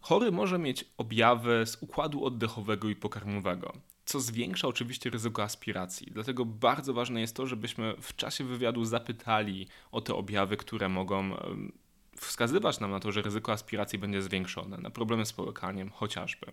chory 0.00 0.32
może 0.32 0.58
mieć 0.58 0.84
objawy 0.96 1.66
z 1.66 1.82
układu 1.82 2.24
oddechowego 2.24 2.88
i 2.88 2.96
pokarmowego, 2.96 3.72
co 4.04 4.20
zwiększa 4.20 4.68
oczywiście 4.68 5.10
ryzyko 5.10 5.42
aspiracji. 5.42 6.06
Dlatego 6.10 6.44
bardzo 6.44 6.94
ważne 6.94 7.20
jest 7.20 7.36
to, 7.36 7.46
żebyśmy 7.46 7.94
w 8.00 8.16
czasie 8.16 8.44
wywiadu 8.44 8.84
zapytali 8.84 9.68
o 9.92 10.00
te 10.00 10.14
objawy, 10.14 10.56
które 10.56 10.88
mogą 10.88 11.30
wskazywać 12.16 12.80
nam 12.80 12.90
na 12.90 13.00
to, 13.00 13.12
że 13.12 13.22
ryzyko 13.22 13.52
aspiracji 13.52 13.98
będzie 13.98 14.22
zwiększone, 14.22 14.78
na 14.78 14.90
problemy 14.90 15.26
z 15.26 15.32
połykaniem 15.32 15.90
chociażby. 15.90 16.46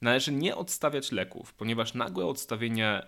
Należy 0.00 0.32
nie 0.32 0.56
odstawiać 0.56 1.12
leków, 1.12 1.54
ponieważ 1.54 1.94
nagłe 1.94 2.26
odstawienie 2.26 3.02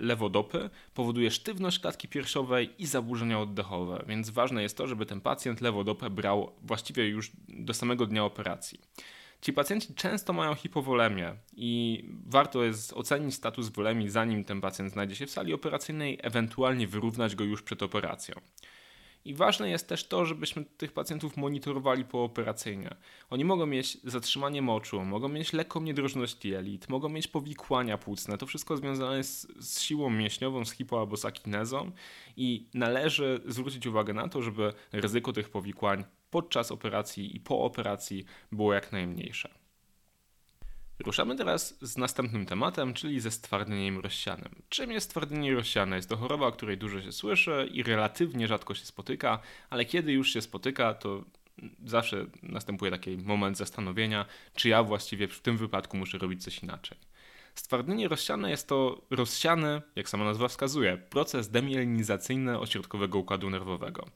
lewodopy 0.00 0.70
powoduje 0.94 1.30
sztywność 1.30 1.78
klatki 1.78 2.08
piersiowej 2.08 2.70
i 2.78 2.86
zaburzenia 2.86 3.40
oddechowe, 3.40 4.04
więc 4.08 4.30
ważne 4.30 4.62
jest 4.62 4.76
to, 4.76 4.86
żeby 4.86 5.06
ten 5.06 5.20
pacjent 5.20 5.60
lewodopę 5.60 6.10
brał 6.10 6.52
właściwie 6.62 7.08
już 7.08 7.30
do 7.48 7.74
samego 7.74 8.06
dnia 8.06 8.24
operacji. 8.24 8.80
Ci 9.40 9.52
pacjenci 9.52 9.94
często 9.94 10.32
mają 10.32 10.54
hipowolemię 10.54 11.36
i 11.56 12.04
warto 12.26 12.64
jest 12.64 12.92
ocenić 12.92 13.34
status 13.34 13.68
wolemii 13.68 14.10
zanim 14.10 14.44
ten 14.44 14.60
pacjent 14.60 14.92
znajdzie 14.92 15.16
się 15.16 15.26
w 15.26 15.30
sali 15.30 15.54
operacyjnej, 15.54 16.18
ewentualnie 16.22 16.86
wyrównać 16.86 17.34
go 17.34 17.44
już 17.44 17.62
przed 17.62 17.82
operacją. 17.82 18.34
I 19.24 19.34
ważne 19.34 19.70
jest 19.70 19.88
też 19.88 20.08
to, 20.08 20.26
żebyśmy 20.26 20.64
tych 20.64 20.92
pacjentów 20.92 21.36
monitorowali 21.36 22.04
pooperacyjnie. 22.04 22.94
Oni 23.30 23.44
mogą 23.44 23.66
mieć 23.66 23.98
zatrzymanie 24.04 24.62
moczu, 24.62 25.04
mogą 25.04 25.28
mieć 25.28 25.52
lekką 25.52 25.80
niedrożność 25.80 26.44
jelit, 26.44 26.88
mogą 26.88 27.08
mieć 27.08 27.28
powikłania 27.28 27.98
płucne. 27.98 28.38
To 28.38 28.46
wszystko 28.46 28.76
związane 28.76 29.16
jest 29.16 29.62
z 29.64 29.80
siłą 29.80 30.10
mięśniową, 30.10 30.64
z 30.64 30.72
hipo 30.72 31.00
albo 31.00 31.16
z 31.16 31.24
akinezą 31.24 31.90
i 32.36 32.66
należy 32.74 33.40
zwrócić 33.46 33.86
uwagę 33.86 34.12
na 34.12 34.28
to, 34.28 34.42
żeby 34.42 34.72
ryzyko 34.92 35.32
tych 35.32 35.50
powikłań 35.50 36.04
podczas 36.30 36.72
operacji 36.72 37.36
i 37.36 37.40
po 37.40 37.60
operacji 37.60 38.24
było 38.52 38.74
jak 38.74 38.92
najmniejsze. 38.92 39.61
Ruszamy 41.04 41.36
teraz 41.36 41.78
z 41.80 41.96
następnym 41.96 42.46
tematem, 42.46 42.94
czyli 42.94 43.20
ze 43.20 43.30
stwardnieniem 43.30 43.98
rozsianym. 43.98 44.62
Czym 44.68 44.92
jest 44.92 45.06
stwardnienie 45.06 45.54
rozsiane? 45.54 45.96
Jest 45.96 46.08
to 46.08 46.16
choroba, 46.16 46.46
o 46.46 46.52
której 46.52 46.78
dużo 46.78 47.02
się 47.02 47.12
słyszy 47.12 47.68
i 47.72 47.82
relatywnie 47.82 48.48
rzadko 48.48 48.74
się 48.74 48.84
spotyka, 48.84 49.38
ale 49.70 49.84
kiedy 49.84 50.12
już 50.12 50.32
się 50.32 50.40
spotyka, 50.40 50.94
to 50.94 51.24
zawsze 51.84 52.26
następuje 52.42 52.90
taki 52.90 53.16
moment 53.18 53.56
zastanowienia, 53.56 54.26
czy 54.54 54.68
ja 54.68 54.82
właściwie 54.82 55.28
w 55.28 55.40
tym 55.40 55.56
wypadku 55.56 55.96
muszę 55.96 56.18
robić 56.18 56.44
coś 56.44 56.62
inaczej. 56.62 56.98
Stwardnienie 57.54 58.08
rozsiane 58.08 58.50
jest 58.50 58.68
to 58.68 59.02
rozsiany, 59.10 59.82
jak 59.96 60.08
sama 60.08 60.24
nazwa 60.24 60.48
wskazuje, 60.48 60.96
proces 60.96 61.48
demielinizacyjny 61.48 62.58
ośrodkowego 62.58 63.18
układu 63.18 63.50
nerwowego. 63.50 64.06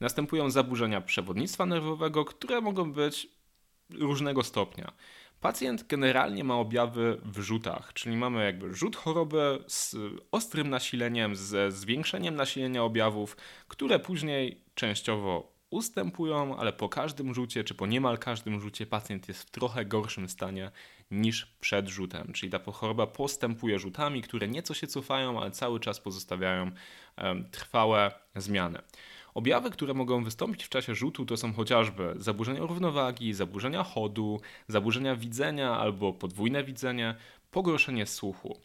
Następują 0.00 0.50
zaburzenia 0.50 1.00
przewodnictwa 1.00 1.66
nerwowego, 1.66 2.24
które 2.24 2.60
mogą 2.60 2.92
być 2.92 3.28
różnego 3.90 4.42
stopnia. 4.42 4.92
Pacjent 5.40 5.86
generalnie 5.86 6.44
ma 6.44 6.54
objawy 6.54 7.20
w 7.24 7.38
rzutach, 7.38 7.92
czyli 7.92 8.16
mamy 8.16 8.44
jakby 8.44 8.74
rzut 8.74 8.96
choroby 8.96 9.64
z 9.66 9.96
ostrym 10.30 10.70
nasileniem, 10.70 11.36
ze 11.36 11.70
zwiększeniem 11.70 12.34
nasilenia 12.34 12.84
objawów, 12.84 13.36
które 13.68 13.98
później 13.98 14.64
częściowo 14.74 15.52
ustępują, 15.70 16.56
ale 16.56 16.72
po 16.72 16.88
każdym 16.88 17.34
rzucie, 17.34 17.64
czy 17.64 17.74
po 17.74 17.86
niemal 17.86 18.18
każdym 18.18 18.60
rzucie 18.60 18.86
pacjent 18.86 19.28
jest 19.28 19.42
w 19.42 19.50
trochę 19.50 19.84
gorszym 19.84 20.28
stanie 20.28 20.70
niż 21.10 21.46
przed 21.60 21.88
rzutem. 21.88 22.32
Czyli 22.32 22.52
ta 22.52 22.72
choroba 22.72 23.06
postępuje 23.06 23.78
rzutami, 23.78 24.22
które 24.22 24.48
nieco 24.48 24.74
się 24.74 24.86
cofają, 24.86 25.40
ale 25.40 25.50
cały 25.50 25.80
czas 25.80 26.00
pozostawiają 26.00 26.70
trwałe 27.50 28.12
zmiany. 28.36 28.78
Objawy, 29.34 29.70
które 29.70 29.94
mogą 29.94 30.24
wystąpić 30.24 30.64
w 30.64 30.68
czasie 30.68 30.94
rzutu, 30.94 31.26
to 31.26 31.36
są 31.36 31.52
chociażby 31.52 32.14
zaburzenia 32.16 32.60
równowagi, 32.60 33.34
zaburzenia 33.34 33.82
chodu, 33.84 34.40
zaburzenia 34.68 35.16
widzenia 35.16 35.78
albo 35.78 36.12
podwójne 36.12 36.64
widzenie, 36.64 37.14
pogorszenie 37.50 38.06
słuchu. 38.06 38.60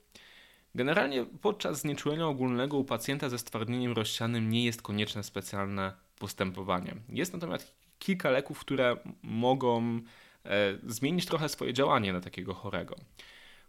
Generalnie 0.75 1.25
podczas 1.41 1.79
znieczulenia 1.79 2.27
ogólnego 2.27 2.77
u 2.77 2.83
pacjenta 2.83 3.29
ze 3.29 3.37
stwardnieniem 3.37 3.93
rozsianym 3.93 4.49
nie 4.49 4.65
jest 4.65 4.81
konieczne 4.81 5.23
specjalne 5.23 5.93
postępowanie. 6.19 6.95
Jest 7.09 7.33
natomiast 7.33 7.75
kilka 7.99 8.29
leków, 8.29 8.59
które 8.59 8.97
mogą 9.23 10.01
e, 10.45 10.77
zmienić 10.83 11.25
trochę 11.25 11.49
swoje 11.49 11.73
działanie 11.73 12.13
na 12.13 12.21
takiego 12.21 12.53
chorego. 12.53 12.95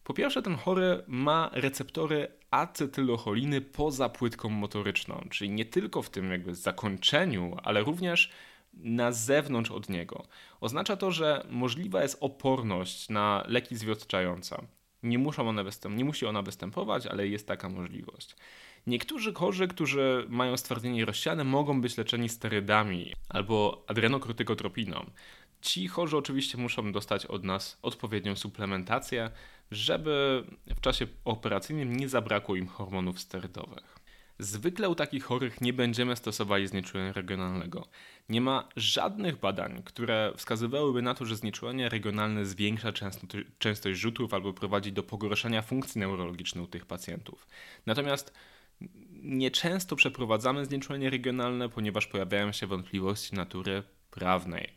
Po 0.07 0.15
pierwsze, 0.15 0.43
ten 0.43 0.57
chory 0.57 1.03
ma 1.07 1.51
receptory 1.53 2.29
acetylocholiny 2.51 3.61
poza 3.61 4.09
płytką 4.09 4.49
motoryczną, 4.49 5.27
czyli 5.31 5.51
nie 5.51 5.65
tylko 5.65 6.03
w 6.03 6.11
tym 6.11 6.31
jakby 6.31 6.55
zakończeniu, 6.55 7.57
ale 7.63 7.83
również 7.83 8.31
na 8.75 9.13
zewnątrz 9.13 9.71
od 9.71 9.89
niego. 9.89 10.27
Oznacza 10.61 10.97
to, 10.97 11.11
że 11.11 11.47
możliwa 11.51 12.03
jest 12.03 12.19
oporność 12.21 13.09
na 13.09 13.45
leki 13.49 13.77
zwiotczające. 13.77 14.67
Nie, 15.03 15.19
muszą 15.19 15.49
one 15.49 15.65
występ- 15.65 15.97
nie 15.97 16.05
musi 16.05 16.27
ona 16.27 16.43
występować, 16.43 17.07
ale 17.07 17.29
jest 17.29 17.49
taka 17.49 17.69
możliwość. 17.69 18.37
Niektórzy 18.87 19.35
chorzy, 19.35 19.69
którzy 19.69 20.27
mają 20.29 20.57
stwardnienie 20.57 21.05
rozsiane, 21.05 21.45
mogą 21.45 21.81
być 21.81 21.97
leczeni 21.97 22.29
sterydami 22.29 23.13
albo 23.29 23.85
adrenokrytykotropiną. 23.87 25.11
Ci 25.61 25.89
chorzy 25.89 26.17
oczywiście 26.17 26.59
muszą 26.59 26.93
dostać 26.93 27.27
od 27.27 27.45
nas 27.45 27.79
odpowiednią 27.83 28.37
suplementację, 28.37 29.31
żeby 29.71 30.45
w 30.77 30.81
czasie 30.81 31.07
operacyjnym 31.25 31.97
nie 31.97 32.09
zabrakło 32.09 32.57
im 32.57 32.67
hormonów 32.67 33.21
sterydowych. 33.21 33.97
Zwykle 34.39 34.89
u 34.89 34.95
takich 34.95 35.25
chorych 35.25 35.61
nie 35.61 35.73
będziemy 35.73 36.17
stosowali 36.17 36.67
znieczulenia 36.67 37.13
regionalnego. 37.13 37.89
Nie 38.29 38.41
ma 38.41 38.69
żadnych 38.77 39.37
badań, 39.37 39.83
które 39.85 40.33
wskazywałyby 40.37 41.03
na 41.03 41.15
to, 41.15 41.25
że 41.25 41.37
znieczulenie 41.37 41.89
regionalne 41.89 42.47
zwiększa 42.47 42.93
częstość 43.59 44.01
rzutów 44.01 44.35
albo 44.35 44.53
prowadzi 44.53 44.93
do 44.93 45.03
pogorszenia 45.03 45.63
funkcji 45.63 45.99
neurologicznej 45.99 46.65
u 46.65 46.67
tych 46.67 46.87
pacjentów. 46.87 47.47
Natomiast 47.87 48.33
nieczęsto 49.23 49.97
przeprowadzamy 49.97 50.65
znieczulenie 50.65 51.11
regionalne, 51.11 51.69
ponieważ 51.69 52.07
pojawiają 52.07 52.53
się 52.53 52.67
wątpliwości 52.67 53.35
natury 53.35 53.83
prawnej. 54.11 54.73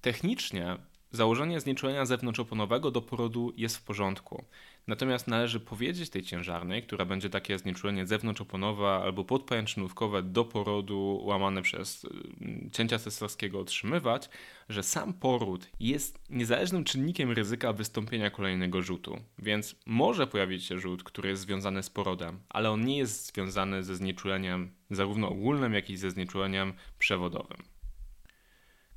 Technicznie 0.00 0.76
założenie 1.12 1.60
znieczulenia 1.60 2.06
zewnątrzoponowego 2.06 2.90
do 2.90 3.02
porodu 3.02 3.52
jest 3.56 3.76
w 3.76 3.82
porządku. 3.82 4.44
Natomiast 4.86 5.28
należy 5.28 5.60
powiedzieć 5.60 6.10
tej 6.10 6.22
ciężarnej, 6.22 6.82
która 6.82 7.04
będzie 7.04 7.30
takie 7.30 7.58
znieczulenie 7.58 8.06
zewnątrzoponowe 8.06 8.88
albo 8.88 9.24
podpajęczynówkowe 9.24 10.22
do 10.22 10.44
porodu 10.44 11.20
łamane 11.24 11.62
przez 11.62 12.04
y, 12.04 12.70
cięcia 12.72 12.98
cesarskiego 12.98 13.60
otrzymywać, 13.60 14.28
że 14.68 14.82
sam 14.82 15.12
poród 15.12 15.68
jest 15.80 16.18
niezależnym 16.30 16.84
czynnikiem 16.84 17.30
ryzyka 17.30 17.72
wystąpienia 17.72 18.30
kolejnego 18.30 18.82
rzutu. 18.82 19.18
Więc 19.38 19.76
może 19.86 20.26
pojawić 20.26 20.64
się 20.64 20.78
rzut, 20.78 21.02
który 21.04 21.28
jest 21.28 21.42
związany 21.42 21.82
z 21.82 21.90
porodem, 21.90 22.40
ale 22.48 22.70
on 22.70 22.84
nie 22.84 22.98
jest 22.98 23.26
związany 23.26 23.82
ze 23.82 23.96
znieczuleniem 23.96 24.70
zarówno 24.90 25.28
ogólnym, 25.28 25.74
jak 25.74 25.90
i 25.90 25.96
ze 25.96 26.10
znieczuleniem 26.10 26.72
przewodowym. 26.98 27.72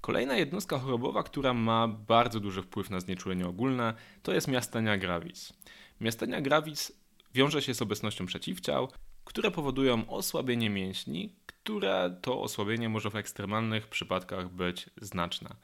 Kolejna 0.05 0.37
jednostka 0.37 0.79
chorobowa, 0.79 1.23
która 1.23 1.53
ma 1.53 1.87
bardzo 1.87 2.39
duży 2.39 2.61
wpływ 2.61 2.89
na 2.89 2.99
znieczulenie 2.99 3.47
ogólne, 3.47 3.93
to 4.23 4.33
jest 4.33 4.47
miastenia 4.47 4.97
gravis. 4.97 5.53
Miastenia 6.01 6.41
gravis 6.41 6.91
wiąże 7.33 7.61
się 7.61 7.73
z 7.73 7.81
obecnością 7.81 8.25
przeciwciał, 8.25 8.91
które 9.23 9.51
powodują 9.51 10.09
osłabienie 10.09 10.69
mięśni, 10.69 11.35
które 11.45 12.17
to 12.21 12.41
osłabienie 12.41 12.89
może 12.89 13.09
w 13.09 13.15
ekstremalnych 13.15 13.87
przypadkach 13.87 14.49
być 14.49 14.89
znaczne. 15.01 15.55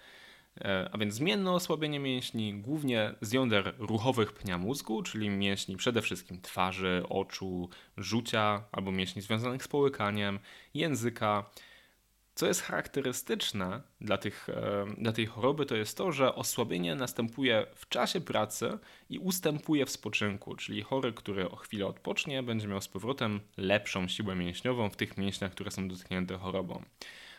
E, 0.62 0.90
a 0.92 0.98
więc 0.98 1.14
zmienne 1.14 1.52
osłabienie 1.52 2.00
mięśni, 2.00 2.54
głównie 2.54 3.16
z 3.22 3.34
jąder 3.34 3.76
ruchowych 3.78 4.34
pnia 4.34 4.58
mózgu, 4.58 5.04
czyli 5.04 5.30
mięśni 5.30 5.78
przede 5.78 6.02
wszystkim 6.02 6.42
twarzy, 6.42 7.04
oczu, 7.10 7.70
rzucia 7.98 8.64
albo 8.72 8.92
mięśni 8.92 9.22
związanych 9.22 9.64
z 9.64 9.68
połykaniem, 9.68 10.40
języka, 10.74 11.50
co 12.36 12.48
jest 12.48 12.62
charakterystyczne 12.62 13.82
dla, 14.02 14.18
tych, 14.18 14.50
e, 14.50 14.86
dla 14.98 15.12
tej 15.12 15.26
choroby, 15.26 15.66
to 15.66 15.76
jest 15.76 15.98
to, 15.98 16.12
że 16.12 16.36
osłabienie 16.36 16.96
następuje 16.96 17.66
w 17.76 17.90
czasie 17.90 18.22
pracy 18.22 18.78
i 19.10 19.20
ustępuje 19.20 19.86
w 19.86 19.90
spoczynku, 19.90 20.56
czyli 20.56 20.82
chory, 20.82 21.14
który 21.14 21.50
o 21.50 21.56
chwilę 21.56 21.86
odpocznie, 21.88 22.44
będzie 22.44 22.68
miał 22.68 22.82
z 22.82 22.88
powrotem 22.88 23.40
lepszą 23.58 24.08
siłę 24.08 24.36
mięśniową 24.36 24.90
w 24.90 24.96
tych 24.96 25.18
mięśniach, 25.18 25.52
które 25.52 25.72
są 25.72 25.88
dotknięte 25.88 26.38
chorobą. 26.38 26.84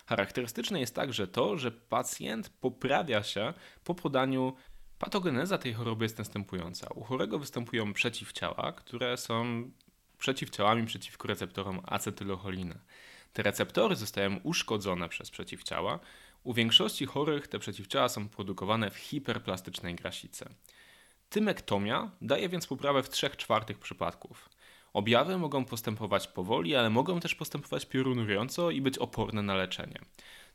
Charakterystyczne 0.06 0.80
jest 0.80 0.94
także 0.94 1.26
to, 1.26 1.58
że 1.58 1.72
pacjent 1.72 2.48
poprawia 2.48 3.22
się 3.22 3.54
po 3.84 3.94
podaniu 3.94 4.56
Patogeneza 5.02 5.58
tej 5.58 5.72
choroby 5.74 6.04
jest 6.04 6.18
następująca. 6.18 6.86
U 6.94 7.04
chorego 7.04 7.38
występują 7.38 7.92
przeciwciała, 7.92 8.72
które 8.72 9.16
są 9.16 9.70
przeciwciałami 10.18 10.86
przeciwko 10.86 11.28
receptorom 11.28 11.80
acetylocholiny. 11.86 12.78
Te 13.32 13.42
receptory 13.42 13.96
zostają 13.96 14.36
uszkodzone 14.42 15.08
przez 15.08 15.30
przeciwciała. 15.30 15.98
U 16.44 16.54
większości 16.54 17.06
chorych 17.06 17.48
te 17.48 17.58
przeciwciała 17.58 18.08
są 18.08 18.28
produkowane 18.28 18.90
w 18.90 18.96
hiperplastycznej 18.96 19.94
grasicy. 19.94 20.44
Tymektomia 21.30 22.10
daje 22.20 22.48
więc 22.48 22.66
poprawę 22.66 23.02
w 23.02 23.10
3 23.10 23.30
czwartych 23.30 23.78
przypadków. 23.78 24.48
Objawy 24.92 25.38
mogą 25.38 25.64
postępować 25.64 26.28
powoli, 26.28 26.76
ale 26.76 26.90
mogą 26.90 27.20
też 27.20 27.34
postępować 27.34 27.86
piorunująco 27.86 28.70
i 28.70 28.80
być 28.80 28.98
oporne 28.98 29.42
na 29.42 29.54
leczenie. 29.54 29.98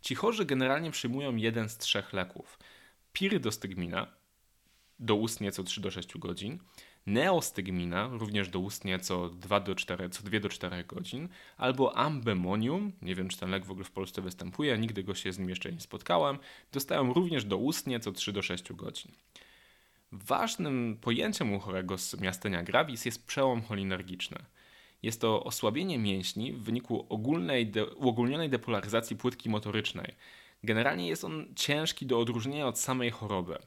Ci 0.02 0.16
chorzy 0.16 0.46
generalnie 0.46 0.92
przyjmują 0.92 1.36
jeden 1.36 1.70
z 1.70 1.78
trzech 1.78 2.14
leków. 2.14 2.60
Pirydostygmina, 3.14 4.08
doustnie 5.00 5.52
co 5.52 5.64
3 5.64 5.82
do 5.82 5.92
6 5.92 6.18
godzin, 6.18 6.60
neostygmina, 7.08 8.10
również 8.12 8.50
doustnie 8.50 9.00
co 9.00 9.30
2 9.30 9.60
do 9.60 9.76
4, 9.76 10.10
co 10.10 10.24
2 10.24 10.40
do 10.40 10.50
4 10.50 10.84
godzin, 10.84 11.30
albo 11.58 11.98
ambemonium, 11.98 12.92
nie 13.02 13.16
wiem 13.16 13.30
czy 13.30 13.38
ten 13.38 13.50
lek 13.50 13.66
w 13.66 13.72
ogóle 13.72 13.86
w 13.86 13.92
Polsce 13.92 14.22
występuje, 14.22 14.78
nigdy 14.78 15.04
go 15.04 15.16
się 15.16 15.34
z 15.34 15.40
nim 15.40 15.50
jeszcze 15.50 15.72
nie 15.72 15.80
spotkałem, 15.80 16.38
dostają 16.72 17.14
również 17.14 17.46
doustnie 17.46 18.00
co 18.00 18.12
3 18.12 18.34
do 18.34 18.42
6 18.42 18.74
godzin. 18.74 19.12
Ważnym 20.12 20.98
pojęciem 21.02 21.54
u 21.54 21.60
chorego 21.60 21.98
z 21.98 22.20
miastenia 22.20 22.64
gravis 22.64 23.06
jest 23.06 23.28
przełom 23.28 23.62
cholinergiczny. 23.62 24.38
Jest 25.04 25.22
to 25.22 25.44
osłabienie 25.44 25.98
mięśni 25.98 26.54
w 26.54 26.64
wyniku 26.64 27.06
ogólnej 27.10 27.68
de, 27.68 27.86
uogólnionej 27.86 28.50
depolaryzacji 28.50 29.16
płytki 29.16 29.50
motorycznej. 29.50 30.16
Generalnie 30.64 31.08
jest 31.08 31.24
on 31.24 31.48
ciężki 31.56 32.06
do 32.06 32.20
odróżnienia 32.20 32.68
od 32.68 32.80
samej 32.80 33.12
choroby. 33.12 33.58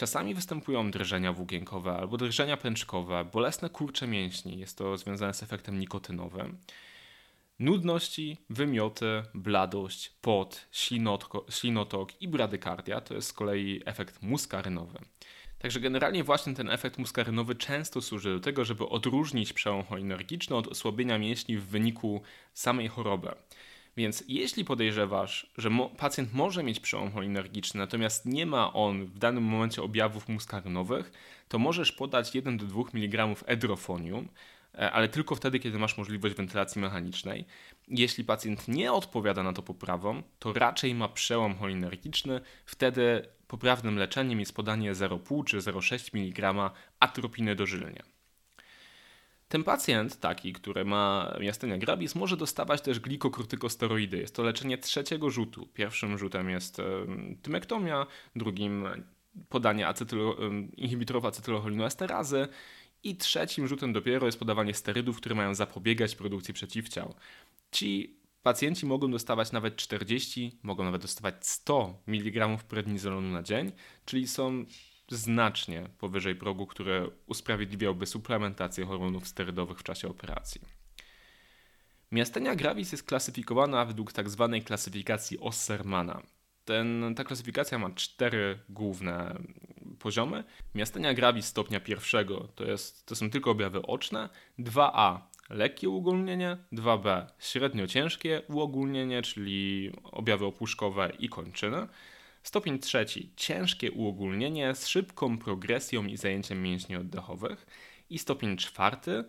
Czasami 0.00 0.34
występują 0.34 0.90
drżenia 0.90 1.32
włókienkowe 1.32 1.92
albo 1.92 2.16
drżenia 2.16 2.56
pęczkowe, 2.56 3.24
bolesne 3.32 3.70
kurcze 3.70 4.06
mięśni, 4.06 4.58
jest 4.58 4.78
to 4.78 4.96
związane 4.96 5.34
z 5.34 5.42
efektem 5.42 5.78
nikotynowym. 5.78 6.58
Nudności, 7.58 8.36
wymioty, 8.50 9.22
bladość, 9.34 10.12
pot, 10.20 10.66
ślinotok 11.50 12.22
i 12.22 12.28
bradykardia 12.28 13.00
to 13.00 13.14
jest 13.14 13.28
z 13.28 13.32
kolei 13.32 13.82
efekt 13.84 14.22
muskarynowy. 14.22 14.98
Także 15.58 15.80
generalnie 15.80 16.24
właśnie 16.24 16.54
ten 16.54 16.70
efekt 16.70 16.98
muskarynowy 16.98 17.54
często 17.54 18.02
służy 18.02 18.34
do 18.34 18.40
tego, 18.40 18.64
żeby 18.64 18.88
odróżnić 18.88 19.52
przełom 19.52 19.84
cholinergiczny 19.84 20.56
od 20.56 20.68
osłabienia 20.68 21.18
mięśni 21.18 21.56
w 21.56 21.66
wyniku 21.66 22.22
samej 22.54 22.88
choroby. 22.88 23.28
Więc 24.00 24.24
jeśli 24.28 24.64
podejrzewasz, 24.64 25.46
że 25.58 25.70
mo 25.70 25.88
pacjent 25.88 26.32
może 26.32 26.62
mieć 26.62 26.80
przełom 26.80 27.12
cholinergiczny, 27.12 27.78
natomiast 27.80 28.26
nie 28.26 28.46
ma 28.46 28.72
on 28.72 29.06
w 29.06 29.18
danym 29.18 29.44
momencie 29.44 29.82
objawów 29.82 30.28
muskarynowych, 30.28 31.12
to 31.48 31.58
możesz 31.58 31.92
podać 31.92 32.34
1 32.34 32.56
do 32.56 32.64
2 32.66 32.82
mg 32.94 33.26
edrofonium, 33.46 34.28
e, 34.74 34.90
ale 34.90 35.08
tylko 35.08 35.34
wtedy, 35.34 35.58
kiedy 35.58 35.78
masz 35.78 35.98
możliwość 35.98 36.34
wentylacji 36.34 36.80
mechanicznej. 36.80 37.44
Jeśli 37.88 38.24
pacjent 38.24 38.68
nie 38.68 38.92
odpowiada 38.92 39.42
na 39.42 39.52
to 39.52 39.62
poprawą, 39.62 40.22
to 40.38 40.52
raczej 40.52 40.94
ma 40.94 41.08
przełom 41.08 41.54
cholinergiczny, 41.56 42.40
wtedy 42.66 43.28
poprawnym 43.46 43.98
leczeniem 43.98 44.40
jest 44.40 44.54
podanie 44.54 44.92
0,5 44.94 45.44
czy 45.44 45.58
0,6 45.58 46.14
mg 46.14 46.70
atropiny 47.00 47.54
dożylnie. 47.54 48.02
Ten 49.50 49.64
pacjent, 49.64 50.20
taki, 50.20 50.52
który 50.52 50.84
ma 50.84 51.34
miastenia 51.40 51.78
gravis, 51.78 52.14
może 52.14 52.36
dostawać 52.36 52.80
też 52.80 53.00
glikokortykosteroidy. 53.00 54.18
Jest 54.18 54.34
to 54.34 54.42
leczenie 54.42 54.78
trzeciego 54.78 55.30
rzutu. 55.30 55.66
Pierwszym 55.74 56.18
rzutem 56.18 56.50
jest 56.50 56.76
tymektomia, 57.42 58.06
drugim 58.36 58.86
podanie 59.48 59.88
acetylo, 59.88 60.36
inhibitorów 60.76 61.24
acetylocholinoesterazy 61.24 62.48
i 63.02 63.16
trzecim 63.16 63.68
rzutem 63.68 63.92
dopiero 63.92 64.26
jest 64.26 64.38
podawanie 64.38 64.74
sterydów, 64.74 65.16
które 65.16 65.34
mają 65.34 65.54
zapobiegać 65.54 66.16
produkcji 66.16 66.54
przeciwciał. 66.54 67.14
Ci 67.70 68.16
pacjenci 68.42 68.86
mogą 68.86 69.10
dostawać 69.10 69.52
nawet 69.52 69.76
40, 69.76 70.58
mogą 70.62 70.84
nawet 70.84 71.02
dostawać 71.02 71.34
100 71.46 72.02
mg 72.06 72.58
prednizolonu 72.68 73.28
na 73.30 73.42
dzień, 73.42 73.72
czyli 74.04 74.28
są 74.28 74.64
znacznie 75.10 75.88
powyżej 75.98 76.34
progu, 76.34 76.66
który 76.66 77.10
usprawiedliwiałby 77.26 78.06
suplementację 78.06 78.86
hormonów 78.86 79.28
sterydowych 79.28 79.78
w 79.78 79.82
czasie 79.82 80.08
operacji. 80.08 80.60
Miastenia 82.12 82.54
gravis 82.54 82.92
jest 82.92 83.04
klasyfikowana 83.04 83.84
według 83.84 84.12
tzw. 84.12 84.48
Tak 84.52 84.64
klasyfikacji 84.64 85.38
Ossermana. 85.38 86.22
Ten, 86.64 87.14
ta 87.16 87.24
klasyfikacja 87.24 87.78
ma 87.78 87.90
cztery 87.90 88.58
główne 88.68 89.38
poziomy. 89.98 90.44
Miastenia 90.74 91.14
gravis 91.14 91.46
stopnia 91.46 91.80
pierwszego 91.80 92.48
to, 92.54 92.64
jest, 92.64 93.06
to 93.06 93.14
są 93.14 93.30
tylko 93.30 93.50
objawy 93.50 93.82
oczne, 93.82 94.28
2a 94.58 95.20
lekkie 95.50 95.88
uogólnienie, 95.88 96.56
2b 96.72 97.26
średnio 97.38 97.86
ciężkie 97.86 98.42
uogólnienie, 98.48 99.22
czyli 99.22 99.92
objawy 100.04 100.46
opuszkowe 100.46 101.12
i 101.18 101.28
kończyny, 101.28 101.86
Stopień 102.42 102.78
trzeci 102.78 103.32
ciężkie 103.36 103.92
uogólnienie 103.92 104.74
z 104.74 104.86
szybką 104.86 105.38
progresją 105.38 106.06
i 106.06 106.16
zajęciem 106.16 106.62
mięśni 106.62 106.96
oddechowych. 106.96 107.66
I 108.10 108.18
stopień 108.18 108.56
czwarty 108.56 109.24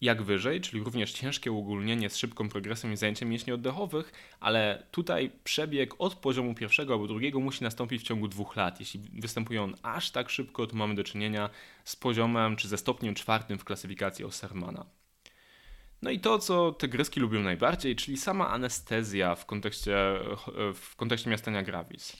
jak 0.00 0.22
wyżej, 0.22 0.60
czyli 0.60 0.82
również 0.82 1.12
ciężkie 1.12 1.52
uogólnienie 1.52 2.10
z 2.10 2.16
szybką 2.16 2.48
progresją 2.48 2.90
i 2.90 2.96
zajęciem 2.96 3.28
mięśni 3.28 3.52
oddechowych, 3.52 4.12
ale 4.40 4.86
tutaj 4.90 5.30
przebieg 5.44 5.94
od 5.98 6.14
poziomu 6.14 6.54
pierwszego 6.54 6.92
albo 6.92 7.06
drugiego 7.06 7.40
musi 7.40 7.64
nastąpić 7.64 8.02
w 8.02 8.06
ciągu 8.06 8.28
dwóch 8.28 8.56
lat. 8.56 8.80
Jeśli 8.80 9.00
występuje 9.12 9.62
on 9.62 9.74
aż 9.82 10.10
tak 10.10 10.30
szybko, 10.30 10.66
to 10.66 10.76
mamy 10.76 10.94
do 10.94 11.04
czynienia 11.04 11.50
z 11.84 11.96
poziomem 11.96 12.56
czy 12.56 12.68
ze 12.68 12.78
stopniem 12.78 13.14
czwartym 13.14 13.58
w 13.58 13.64
klasyfikacji 13.64 14.24
Ossermana. 14.24 14.86
No 16.02 16.10
i 16.10 16.20
to, 16.20 16.38
co 16.38 16.72
tygryski 16.72 17.20
lubią 17.20 17.42
najbardziej, 17.42 17.96
czyli 17.96 18.16
sama 18.16 18.48
anestezja 18.48 19.34
w 19.34 19.46
kontekście, 19.46 19.96
w 20.74 20.96
kontekście 20.96 21.30
miastania 21.30 21.62
gravis. 21.62 22.16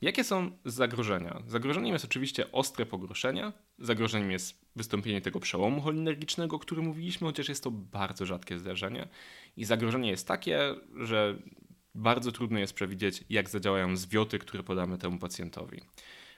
Jakie 0.00 0.24
są 0.24 0.50
zagrożenia? 0.64 1.42
Zagrożeniem 1.46 1.92
jest 1.92 2.04
oczywiście 2.04 2.52
ostre 2.52 2.86
pogorszenia, 2.86 3.52
zagrożeniem 3.78 4.30
jest 4.30 4.60
wystąpienie 4.76 5.20
tego 5.20 5.40
przełomu 5.40 5.80
cholinergicznego, 5.80 6.56
o 6.56 6.58
którym 6.58 6.84
mówiliśmy, 6.84 7.26
chociaż 7.26 7.48
jest 7.48 7.64
to 7.64 7.70
bardzo 7.70 8.26
rzadkie 8.26 8.58
zdarzenie. 8.58 9.08
I 9.56 9.64
zagrożenie 9.64 10.10
jest 10.10 10.28
takie, 10.28 10.74
że 10.96 11.38
bardzo 11.94 12.32
trudno 12.32 12.58
jest 12.58 12.74
przewidzieć, 12.74 13.24
jak 13.30 13.50
zadziałają 13.50 13.96
zwioty, 13.96 14.38
które 14.38 14.62
podamy 14.62 14.98
temu 14.98 15.18
pacjentowi. 15.18 15.80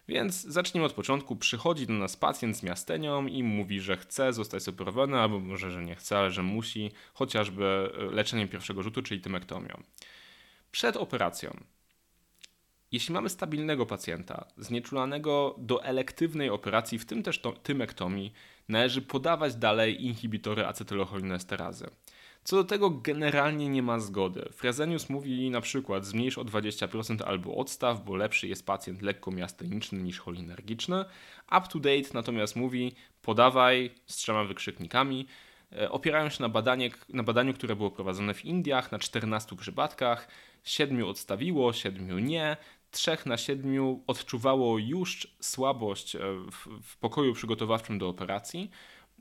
Więc 0.09 0.43
zacznijmy 0.43 0.87
od 0.87 0.93
początku. 0.93 1.37
Przychodzi 1.37 1.87
do 1.87 1.93
nas 1.93 2.17
pacjent 2.17 2.57
z 2.57 2.63
miastenią 2.63 3.27
i 3.27 3.43
mówi, 3.43 3.81
że 3.81 3.97
chce 3.97 4.33
zostać 4.33 4.69
operowany, 4.69 5.19
albo 5.19 5.41
może, 5.41 5.71
że 5.71 5.85
nie 5.85 5.95
chce, 5.95 6.19
ale 6.19 6.31
że 6.31 6.43
musi, 6.43 6.91
chociażby 7.15 7.91
leczeniem 8.13 8.49
pierwszego 8.49 8.83
rzutu, 8.83 9.03
czyli 9.03 9.21
tymektomią. 9.21 9.83
Przed 10.73 10.97
operacją 10.97 11.61
jeśli 12.93 13.15
mamy 13.15 13.29
stabilnego 13.29 13.87
pacjenta, 13.87 14.47
znieczulanego 14.57 15.55
do 15.59 15.85
elektywnej 15.85 16.51
operacji, 16.51 16.99
w 16.99 17.07
tym 17.07 17.23
też 17.23 17.41
to, 17.41 17.53
tymektomii, 17.53 18.33
należy 18.69 19.03
podawać 19.03 19.55
dalej 19.55 20.05
inhibitory 20.05 20.67
acetylcholinesterazy. 20.67 21.91
Co 22.45 22.57
do 22.57 22.65
tego 22.65 22.91
generalnie 22.91 23.69
nie 23.69 23.83
ma 23.83 23.99
zgody. 23.99 24.49
Frezenius 24.53 25.09
mówi 25.09 25.51
na 25.51 25.61
przykład 25.61 26.05
zmniejsz 26.05 26.39
o 26.39 26.45
20% 26.45 27.23
albo 27.23 27.57
odstaw, 27.57 28.05
bo 28.05 28.17
lepszy 28.17 28.49
jest 28.49 28.67
pacjent 28.67 29.03
lekko 29.03 29.31
miasteniczny 29.31 30.03
niż 30.03 30.19
cholinergiczny. 30.19 31.05
Up 31.59 31.67
to 31.73 31.79
date 31.79 32.09
natomiast 32.15 32.57
mówi 32.57 32.95
podawaj 33.23 33.91
z 34.07 34.17
trzema 34.17 34.45
wykrzyknikami. 34.45 35.27
E, 35.73 35.91
opierają 35.91 36.29
się 36.29 36.43
na, 36.43 36.49
badanie, 36.49 36.91
na 37.09 37.23
badaniu, 37.23 37.55
które 37.55 37.77
było 37.77 37.91
prowadzone 37.91 38.35
w 38.35 38.45
Indiach 38.45 38.93
na 38.93 38.99
14 38.99 39.57
przypadkach. 39.57 40.29
7 40.65 41.05
odstawiło, 41.05 41.73
7 41.73 42.27
nie. 42.27 42.57
3 42.91 43.17
na 43.27 43.37
7 43.37 44.01
odczuwało 44.07 44.79
już 44.79 45.37
słabość 45.41 46.17
e, 46.17 46.19
w, 46.51 46.69
w 46.83 46.97
pokoju 46.97 47.35
przygotowawczym 47.35 47.99
do 47.99 48.09
operacji. 48.09 48.71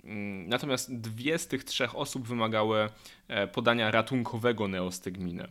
Mm, 0.04 0.50
natomiast 0.50 1.02
dwie 1.02 1.38
z 1.38 1.48
tych 1.48 1.64
trzech 1.64 1.96
osób 1.96 2.28
wymagały 2.28 2.90
e, 3.28 3.48
podania 3.48 3.92
ratunkowego 3.92 4.68
neostygminy. 4.68 5.48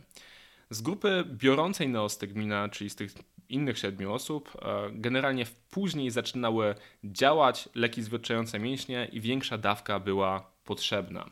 Z 0.69 0.81
grupy 0.81 1.23
biorącej 1.31 1.89
neostygmina, 1.89 2.69
czyli 2.69 2.89
z 2.89 2.95
tych 2.95 3.13
innych 3.49 3.77
siedmiu 3.79 4.13
osób, 4.13 4.57
e, 4.61 4.89
generalnie 4.91 5.45
później 5.69 6.11
zaczynały 6.11 6.75
działać 7.03 7.69
leki 7.75 8.03
zwietrzające 8.03 8.59
mięśnie 8.59 9.09
i 9.11 9.21
większa 9.21 9.57
dawka 9.57 9.99
była 9.99 10.51
potrzebna. 10.65 11.29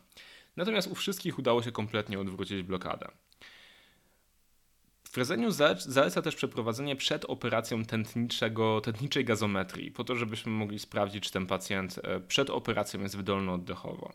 Natomiast 0.55 0.91
u 0.91 0.95
wszystkich 0.95 1.39
udało 1.39 1.63
się 1.63 1.71
kompletnie 1.71 2.19
odwrócić 2.19 2.63
blokadę. 2.63 3.07
Frezeniu 5.17 5.51
zaleca 5.79 6.21
też 6.21 6.35
przeprowadzenie 6.35 6.95
przed 6.95 7.25
operacją 7.25 7.85
tętniczego, 7.85 8.81
tętniczej 8.81 9.25
gazometrii, 9.25 9.91
po 9.91 10.03
to, 10.03 10.15
żebyśmy 10.15 10.51
mogli 10.51 10.79
sprawdzić, 10.79 11.23
czy 11.23 11.31
ten 11.31 11.45
pacjent 11.45 11.99
e, 12.03 12.19
przed 12.19 12.49
operacją 12.49 13.01
jest 13.01 13.17
wydolny 13.17 13.51
oddechowo. 13.51 14.13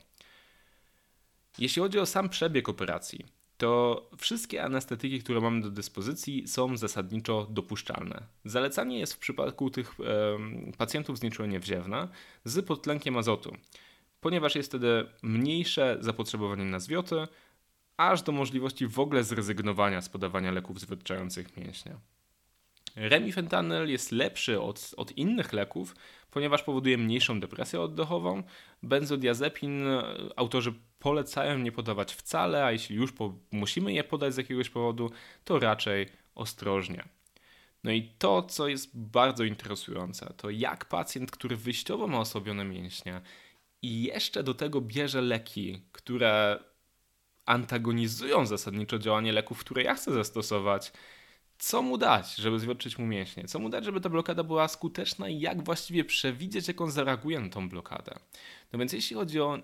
Jeśli 1.59 1.83
chodzi 1.83 1.99
o 1.99 2.07
sam 2.07 2.29
przebieg 2.29 2.69
operacji, 2.69 3.25
to 3.57 4.11
wszystkie 4.19 4.65
anestetyki, 4.65 5.21
które 5.21 5.41
mamy 5.41 5.61
do 5.61 5.71
dyspozycji, 5.71 6.49
są 6.49 6.77
zasadniczo 6.77 7.47
dopuszczalne. 7.51 8.23
Zalecanie 8.45 8.99
jest 8.99 9.15
w 9.15 9.19
przypadku 9.19 9.71
tych 9.71 9.95
e, 10.01 10.75
pacjentów 10.79 11.19
z 11.19 11.23
nieczulenie 11.23 11.61
wziewna 11.61 12.09
z 12.45 12.67
podtlenkiem 12.67 13.17
azotu, 13.17 13.57
ponieważ 14.21 14.55
jest 14.55 14.69
wtedy 14.69 15.07
mniejsze 15.23 15.97
zapotrzebowanie 16.01 16.65
na 16.65 16.81
zwioty, 16.81 17.27
aż 18.11 18.23
do 18.23 18.33
możliwości 18.33 18.87
w 18.87 18.99
ogóle 18.99 19.25
zrezygnowania 19.25 20.01
z 20.03 20.09
podawania 20.09 20.53
leków 20.53 20.81
zwodczających 20.81 21.57
mięśnia. 21.57 22.01
Remifentanyl 22.97 23.89
jest 23.89 24.13
lepszy 24.13 24.61
od, 24.61 24.95
od 24.97 25.13
innych 25.13 25.53
leków, 25.53 25.95
ponieważ 26.31 26.63
powoduje 26.63 26.99
mniejszą 26.99 27.41
depresję 27.41 27.81
oddechową. 27.81 28.43
Benzodiazepin 28.83 29.85
autorzy 30.37 30.75
polecają 30.99 31.59
nie 31.59 31.73
podawać 31.73 32.15
wcale, 32.15 32.65
a 32.65 32.73
jeśli 32.73 32.97
już 32.97 33.13
po, 33.13 33.35
musimy 33.53 33.93
je 33.93 34.05
podać 34.05 34.35
z 34.35 34.37
jakiegoś 34.37 34.71
powodu, 34.71 35.11
to 35.45 35.59
raczej 35.59 36.07
ostrożnie. 36.35 37.05
No 37.85 37.91
i 37.91 38.03
to, 38.19 38.43
co 38.43 38.69
jest 38.69 38.91
bardzo 38.95 39.45
interesujące, 39.45 40.35
to 40.37 40.51
jak 40.51 40.85
pacjent, 40.85 41.31
który 41.31 41.57
wyjściowo 41.57 42.07
ma 42.07 42.19
osłabione 42.19 42.65
mięśnie 42.65 43.21
i 43.83 44.03
jeszcze 44.03 44.43
do 44.43 44.55
tego 44.55 44.81
bierze 44.81 45.21
leki, 45.21 45.83
które 45.93 46.59
antagonizują 47.47 48.47
zasadniczo 48.47 48.99
działanie 48.99 49.33
leków, 49.33 49.59
które 49.59 49.83
ja 49.83 49.95
chcę 49.95 50.13
zastosować, 50.13 50.93
co 51.59 51.83
mu 51.83 51.99
dać, 51.99 52.35
żeby 52.35 52.59
zwierczyć 52.59 52.99
mu 52.99 53.07
mięśnie? 53.07 53.45
Co 53.45 53.59
mu 53.59 53.69
dać, 53.69 53.85
żeby 53.85 54.01
ta 54.01 54.09
blokada 54.09 54.43
była 54.45 54.69
skuteczna 54.69 55.29
i 55.29 55.41
jak 55.41 55.65
właściwie 55.65 56.05
przewidzieć, 56.05 56.69
jak 56.69 56.81
on 56.81 56.91
zareaguje 56.91 57.41
na 57.41 57.49
tą 57.49 57.69
blokadę? 57.69 58.15
No 58.73 58.79
więc 58.79 58.93
jeśli 58.93 59.17
chodzi 59.17 59.41
o 59.41 59.59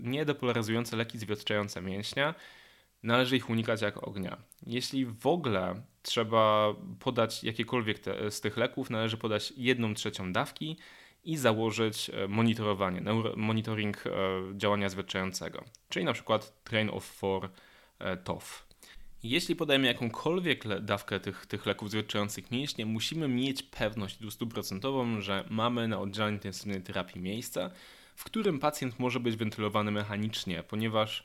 niedepolaryzujące 0.00 0.96
leki 0.96 1.18
zwierczające 1.18 1.82
mięśnia, 1.82 2.34
należy 3.02 3.36
ich 3.36 3.50
unikać 3.50 3.82
jak 3.82 4.08
ognia. 4.08 4.36
Jeśli 4.66 5.06
w 5.06 5.26
ogóle 5.26 5.82
trzeba 6.02 6.74
podać 7.00 7.44
jakiekolwiek 7.44 7.98
te, 7.98 8.30
z 8.30 8.40
tych 8.40 8.56
leków, 8.56 8.90
należy 8.90 9.16
podać 9.16 9.52
jedną 9.56 9.94
trzecią 9.94 10.32
dawki, 10.32 10.76
i 11.24 11.36
założyć 11.36 12.10
e, 12.10 12.28
monitorowanie, 12.28 13.02
monitoring 13.36 14.06
e, 14.06 14.10
działania 14.56 14.88
zwietrzającego, 14.88 15.64
czyli 15.88 16.04
na 16.04 16.12
przykład 16.12 16.64
train 16.64 16.90
of 16.90 17.04
four 17.04 17.50
e, 17.98 18.16
TOF. 18.16 18.66
Jeśli 19.22 19.56
podajemy 19.56 19.86
jakąkolwiek 19.86 20.64
dawkę 20.80 21.20
tych, 21.20 21.46
tych 21.46 21.66
leków 21.66 21.90
zwietrzających 21.90 22.50
mięśnie, 22.50 22.86
musimy 22.86 23.28
mieć 23.28 23.62
pewność 23.62 24.18
stuprocentową, 24.30 25.20
że 25.20 25.44
mamy 25.50 25.88
na 25.88 26.00
oddziale 26.00 26.32
intensywnej 26.32 26.82
terapii 26.82 27.20
miejsce, 27.20 27.70
w 28.16 28.24
którym 28.24 28.58
pacjent 28.58 28.98
może 28.98 29.20
być 29.20 29.36
wentylowany 29.36 29.90
mechanicznie, 29.90 30.62
ponieważ 30.62 31.24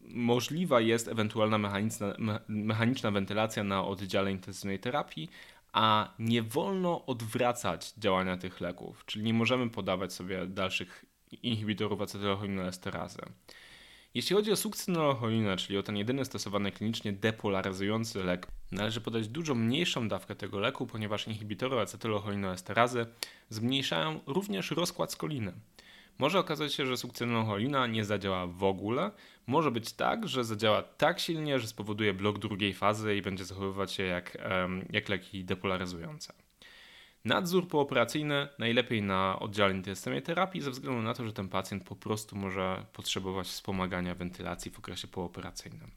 możliwa 0.00 0.80
jest 0.80 1.08
ewentualna 1.08 1.58
mechaniczna, 1.58 2.14
mechaniczna 2.48 3.10
wentylacja 3.10 3.64
na 3.64 3.84
oddziale 3.84 4.32
intensywnej 4.32 4.78
terapii, 4.78 5.30
a 5.72 6.14
nie 6.18 6.42
wolno 6.42 7.06
odwracać 7.06 7.92
działania 7.92 8.36
tych 8.36 8.60
leków, 8.60 9.04
czyli 9.06 9.24
nie 9.24 9.34
możemy 9.34 9.70
podawać 9.70 10.12
sobie 10.12 10.46
dalszych 10.46 11.04
inhibitorów 11.42 12.00
acetylcholinesterazy. 12.00 13.20
Jeśli 14.14 14.36
chodzi 14.36 14.52
o 14.52 14.56
sukcynolocholinę, 14.56 15.56
czyli 15.56 15.78
o 15.78 15.82
ten 15.82 15.96
jedyny 15.96 16.24
stosowany 16.24 16.72
klinicznie 16.72 17.12
depolaryzujący 17.12 18.24
lek, 18.24 18.46
należy 18.72 19.00
podać 19.00 19.28
dużo 19.28 19.54
mniejszą 19.54 20.08
dawkę 20.08 20.34
tego 20.34 20.58
leku, 20.58 20.86
ponieważ 20.86 21.26
inhibitory 21.26 21.80
acetylcholinesterazy 21.80 23.06
zmniejszają 23.48 24.20
również 24.26 24.70
rozkład 24.70 25.12
skoliny. 25.12 25.52
Może 26.18 26.38
okazać 26.38 26.74
się, 26.74 26.86
że 26.86 26.96
sukcynylcholina 26.96 27.86
nie 27.86 28.04
zadziała 28.04 28.46
w 28.46 28.64
ogóle. 28.64 29.10
Może 29.46 29.70
być 29.70 29.92
tak, 29.92 30.28
że 30.28 30.44
zadziała 30.44 30.82
tak 30.82 31.20
silnie, 31.20 31.58
że 31.58 31.66
spowoduje 31.66 32.14
blok 32.14 32.38
drugiej 32.38 32.74
fazy 32.74 33.16
i 33.16 33.22
będzie 33.22 33.44
zachowywać 33.44 33.92
się 33.92 34.02
jak, 34.02 34.38
jak 34.90 35.08
leki 35.08 35.44
depolaryzujące. 35.44 36.32
Nadzór 37.24 37.68
pooperacyjny 37.68 38.48
najlepiej 38.58 39.02
na 39.02 39.38
oddziale 39.38 39.74
intensywnej 39.74 40.22
terapii 40.22 40.60
ze 40.60 40.70
względu 40.70 41.02
na 41.02 41.14
to, 41.14 41.24
że 41.24 41.32
ten 41.32 41.48
pacjent 41.48 41.84
po 41.84 41.96
prostu 41.96 42.36
może 42.36 42.86
potrzebować 42.92 43.46
wspomagania 43.46 44.14
wentylacji 44.14 44.70
w 44.70 44.78
okresie 44.78 45.08
pooperacyjnym. 45.08 45.90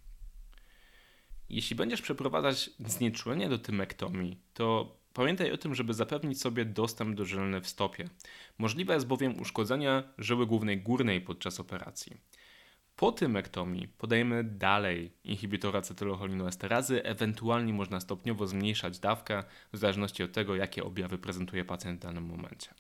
Jeśli 1.50 1.76
będziesz 1.76 2.02
przeprowadzać 2.02 2.70
znieczulenie 2.80 3.50
do 3.50 3.58
tymektomii, 3.58 4.38
to 4.54 4.98
Pamiętaj 5.14 5.52
o 5.52 5.58
tym, 5.58 5.76
żeby 5.76 5.94
zapewnić 5.94 6.42
sobie 6.42 6.66
dostęp 6.66 7.16
do 7.16 7.26
żylny 7.26 7.62
w 7.62 7.68
stopie. 7.68 8.10
Możliwe 8.58 8.94
jest 8.94 9.08
bowiem 9.08 9.40
uszkodzenie 9.40 10.04
żyły 10.18 10.48
głównej 10.48 10.82
górnej 10.82 11.22
podczas 11.22 11.60
operacji. 11.60 12.18
Po 12.96 13.12
tymektomii 13.12 13.88
podajemy 13.88 14.44
dalej 14.44 15.12
inhibitora 15.24 15.80
acetylcholinesterazy, 15.80 17.04
ewentualnie 17.04 17.74
można 17.74 18.00
stopniowo 18.00 18.48
zmniejszać 18.48 19.00
dawkę 19.00 19.44
w 19.74 19.78
zależności 19.78 20.24
od 20.24 20.32
tego, 20.32 20.56
jakie 20.56 20.84
objawy 20.84 21.18
prezentuje 21.18 21.66
pacjent 21.66 22.00
w 22.00 22.04
danym 22.04 22.26
momencie. 22.26 22.74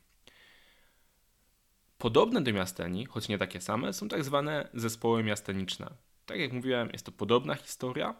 Podobne 1.97 2.41
do 2.41 2.53
miasteni, 2.53 3.05
choć 3.05 3.27
nie 3.27 3.37
takie 3.37 3.61
same, 3.61 3.93
są 3.93 4.07
tak 4.07 4.23
zwane 4.23 4.69
zespoły 4.73 5.23
miasteniczne. 5.23 5.91
Tak 6.25 6.39
jak 6.39 6.53
mówiłem, 6.53 6.89
jest 6.93 7.05
to 7.05 7.11
podobna 7.11 7.55
historia, 7.55 8.15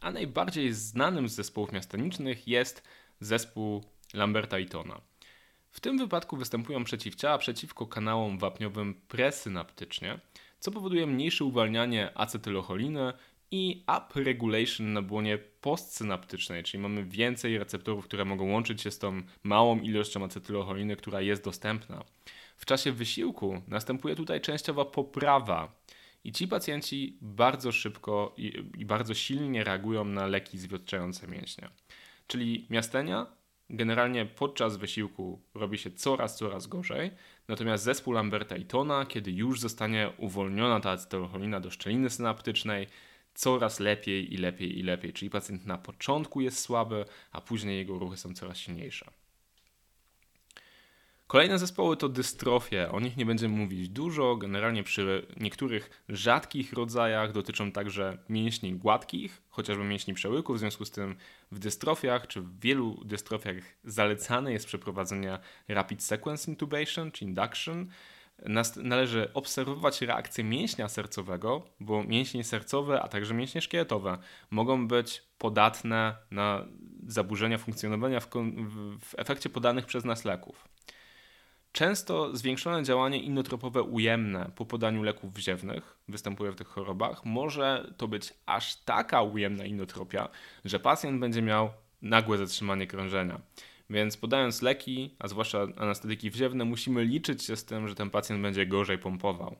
a 0.00 0.10
najbardziej 0.10 0.72
znanym 0.72 1.28
z 1.28 1.34
zespołów 1.34 1.72
miastenicznych 1.72 2.48
jest 2.48 2.82
zespół 3.20 3.84
Lamberta 4.14 4.58
i 4.58 4.66
Tona. 4.66 5.00
W 5.70 5.80
tym 5.80 5.98
wypadku 5.98 6.36
występują 6.36 6.84
przeciwciała 6.84 7.38
przeciwko 7.38 7.86
kanałom 7.86 8.38
wapniowym 8.38 8.94
presynaptycznie, 9.08 10.18
co 10.60 10.70
powoduje 10.70 11.06
mniejsze 11.06 11.44
uwalnianie 11.44 12.18
acetylocholiny 12.18 13.12
i 13.50 13.84
upregulation 13.98 14.92
na 14.92 15.02
błonie 15.02 15.38
postsynaptycznej, 15.38 16.62
czyli 16.62 16.82
mamy 16.82 17.04
więcej 17.04 17.58
receptorów, 17.58 18.04
które 18.04 18.24
mogą 18.24 18.50
łączyć 18.50 18.82
się 18.82 18.90
z 18.90 18.98
tą 18.98 19.22
małą 19.42 19.80
ilością 19.80 20.24
acetylocholiny, 20.24 20.96
która 20.96 21.20
jest 21.20 21.44
dostępna. 21.44 22.04
W 22.56 22.66
czasie 22.66 22.92
wysiłku 22.92 23.62
następuje 23.68 24.14
tutaj 24.14 24.40
częściowa 24.40 24.84
poprawa 24.84 25.72
I 26.24 26.32
ci 26.32 26.48
pacjenci 26.48 27.18
bardzo 27.20 27.72
szybko 27.72 28.34
i, 28.36 28.84
bardzo 28.84 29.14
silnie 29.14 29.64
reagują 29.64 30.04
na 30.04 30.26
leki 30.26 30.58
zwiotczające 30.58 31.28
mięśnie. 31.28 31.68
Czyli 32.26 32.66
miastenia 32.70 33.26
generalnie 33.70 34.26
podczas 34.26 34.76
wysiłku 34.76 35.42
robi 35.54 35.78
się 35.78 35.90
coraz, 35.90 36.36
coraz 36.36 36.66
gorzej, 36.66 37.10
natomiast 37.48 37.84
zespół 37.84 38.12
Lamberta 38.12 38.56
i 38.56 38.64
Tona, 38.64 39.06
kiedy 39.06 39.32
już 39.32 39.60
zostanie 39.60 40.12
uwolniona 40.18 40.80
ta 40.80 40.90
acetylcholina 40.90 41.60
do 41.60 41.70
szczeliny 41.70 42.10
synaptycznej, 42.10 42.86
coraz 43.34 43.80
lepiej 43.80 44.34
i 44.34 44.36
lepiej 44.36 44.78
i 44.78 44.82
lepiej. 44.82 45.12
Czyli 45.12 45.30
pacjent 45.30 45.66
na 45.66 45.78
początku 45.78 46.40
jest 46.40 46.60
słaby, 46.60 47.04
a 47.32 47.40
później 47.40 47.78
jego 47.78 47.98
ruchy 47.98 48.16
są 48.16 48.34
coraz 48.34 48.58
silniejsze. 48.58 49.10
Kolejne 51.26 51.58
zespoły 51.58 51.96
to 51.96 52.08
dystrofie. 52.08 52.92
O 52.92 53.00
nich 53.00 53.16
nie 53.16 53.26
będziemy 53.26 53.56
mówić 53.56 53.88
dużo. 53.88 54.36
Generalnie 54.36 54.82
przy 54.82 55.26
niektórych 55.36 56.04
rzadkich 56.08 56.72
rodzajach 56.72 57.32
dotyczą 57.32 57.72
także 57.72 58.18
mięśni 58.28 58.74
gładkich, 58.74 59.42
chociażby 59.48 59.84
mięśni 59.84 60.14
przełyku. 60.14 60.54
W 60.54 60.58
związku 60.58 60.84
z 60.84 60.90
tym 60.90 61.16
w 61.52 61.58
dystrofiach, 61.58 62.26
czy 62.26 62.40
w 62.40 62.60
wielu 62.60 63.04
dystrofiach 63.04 63.56
zalecane 63.84 64.52
jest 64.52 64.66
przeprowadzenie 64.66 65.38
rapid 65.68 66.02
sequence 66.02 66.50
intubation, 66.50 67.12
czy 67.12 67.24
induction. 67.24 67.86
Należy 68.76 69.32
obserwować 69.34 70.02
reakcję 70.02 70.44
mięśnia 70.44 70.88
sercowego, 70.88 71.66
bo 71.80 72.04
mięśnie 72.04 72.44
sercowe, 72.44 73.02
a 73.02 73.08
także 73.08 73.34
mięśnie 73.34 73.60
szkieletowe 73.60 74.18
mogą 74.50 74.88
być 74.88 75.22
podatne 75.38 76.16
na 76.30 76.66
zaburzenia 77.06 77.58
funkcjonowania 77.58 78.20
w, 78.20 78.28
w 79.00 79.14
efekcie 79.16 79.50
podanych 79.50 79.86
przez 79.86 80.04
nas 80.04 80.24
leków. 80.24 80.75
Często 81.76 82.36
zwiększone 82.36 82.82
działanie 82.82 83.22
inotropowe 83.22 83.82
ujemne 83.82 84.50
po 84.54 84.66
podaniu 84.66 85.02
leków 85.02 85.34
wziewnych 85.34 85.96
występuje 86.08 86.52
w 86.52 86.56
tych 86.56 86.68
chorobach. 86.68 87.24
Może 87.24 87.92
to 87.96 88.08
być 88.08 88.34
aż 88.46 88.76
taka 88.76 89.22
ujemna 89.22 89.64
inotropia, 89.64 90.28
że 90.64 90.80
pacjent 90.80 91.20
będzie 91.20 91.42
miał 91.42 91.70
nagłe 92.02 92.38
zatrzymanie 92.38 92.86
krążenia. 92.86 93.40
Więc 93.90 94.16
podając 94.16 94.62
leki, 94.62 95.14
a 95.18 95.28
zwłaszcza 95.28 95.66
anestetyki 95.76 96.30
wziewne, 96.30 96.64
musimy 96.64 97.04
liczyć 97.04 97.42
się 97.44 97.56
z 97.56 97.64
tym, 97.64 97.88
że 97.88 97.94
ten 97.94 98.10
pacjent 98.10 98.42
będzie 98.42 98.66
gorzej 98.66 98.98
pompował. 98.98 99.56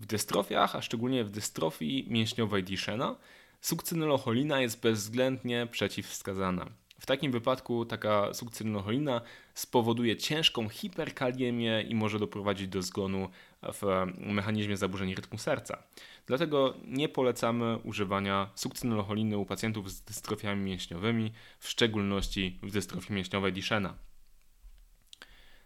W 0.00 0.06
dystrofiach, 0.06 0.76
a 0.76 0.82
szczególnie 0.82 1.24
w 1.24 1.30
dystrofii 1.30 2.06
mięśniowej 2.10 2.64
Duchenne, 2.64 3.14
sukcynylocholina 3.60 4.60
jest 4.60 4.80
bezwzględnie 4.80 5.66
przeciwwskazana. 5.70 6.66
W 7.00 7.06
takim 7.06 7.32
wypadku 7.32 7.84
taka 7.84 8.34
sukcynylcholina 8.34 9.20
spowoduje 9.54 10.16
ciężką 10.16 10.68
hiperkaliemię 10.68 11.82
i 11.82 11.94
może 11.94 12.18
doprowadzić 12.18 12.68
do 12.68 12.82
zgonu 12.82 13.28
w 13.62 14.06
mechanizmie 14.18 14.76
zaburzeń 14.76 15.14
rytmu 15.14 15.38
serca. 15.38 15.82
Dlatego 16.26 16.74
nie 16.84 17.08
polecamy 17.08 17.78
używania 17.78 18.50
sukcynylcholiny 18.54 19.38
u 19.38 19.46
pacjentów 19.46 19.90
z 19.90 20.02
dystrofiami 20.02 20.64
mięśniowymi, 20.64 21.32
w 21.58 21.68
szczególności 21.68 22.58
w 22.62 22.72
dystrofii 22.72 23.12
mięśniowej 23.12 23.52
Duchenne. 23.52 23.94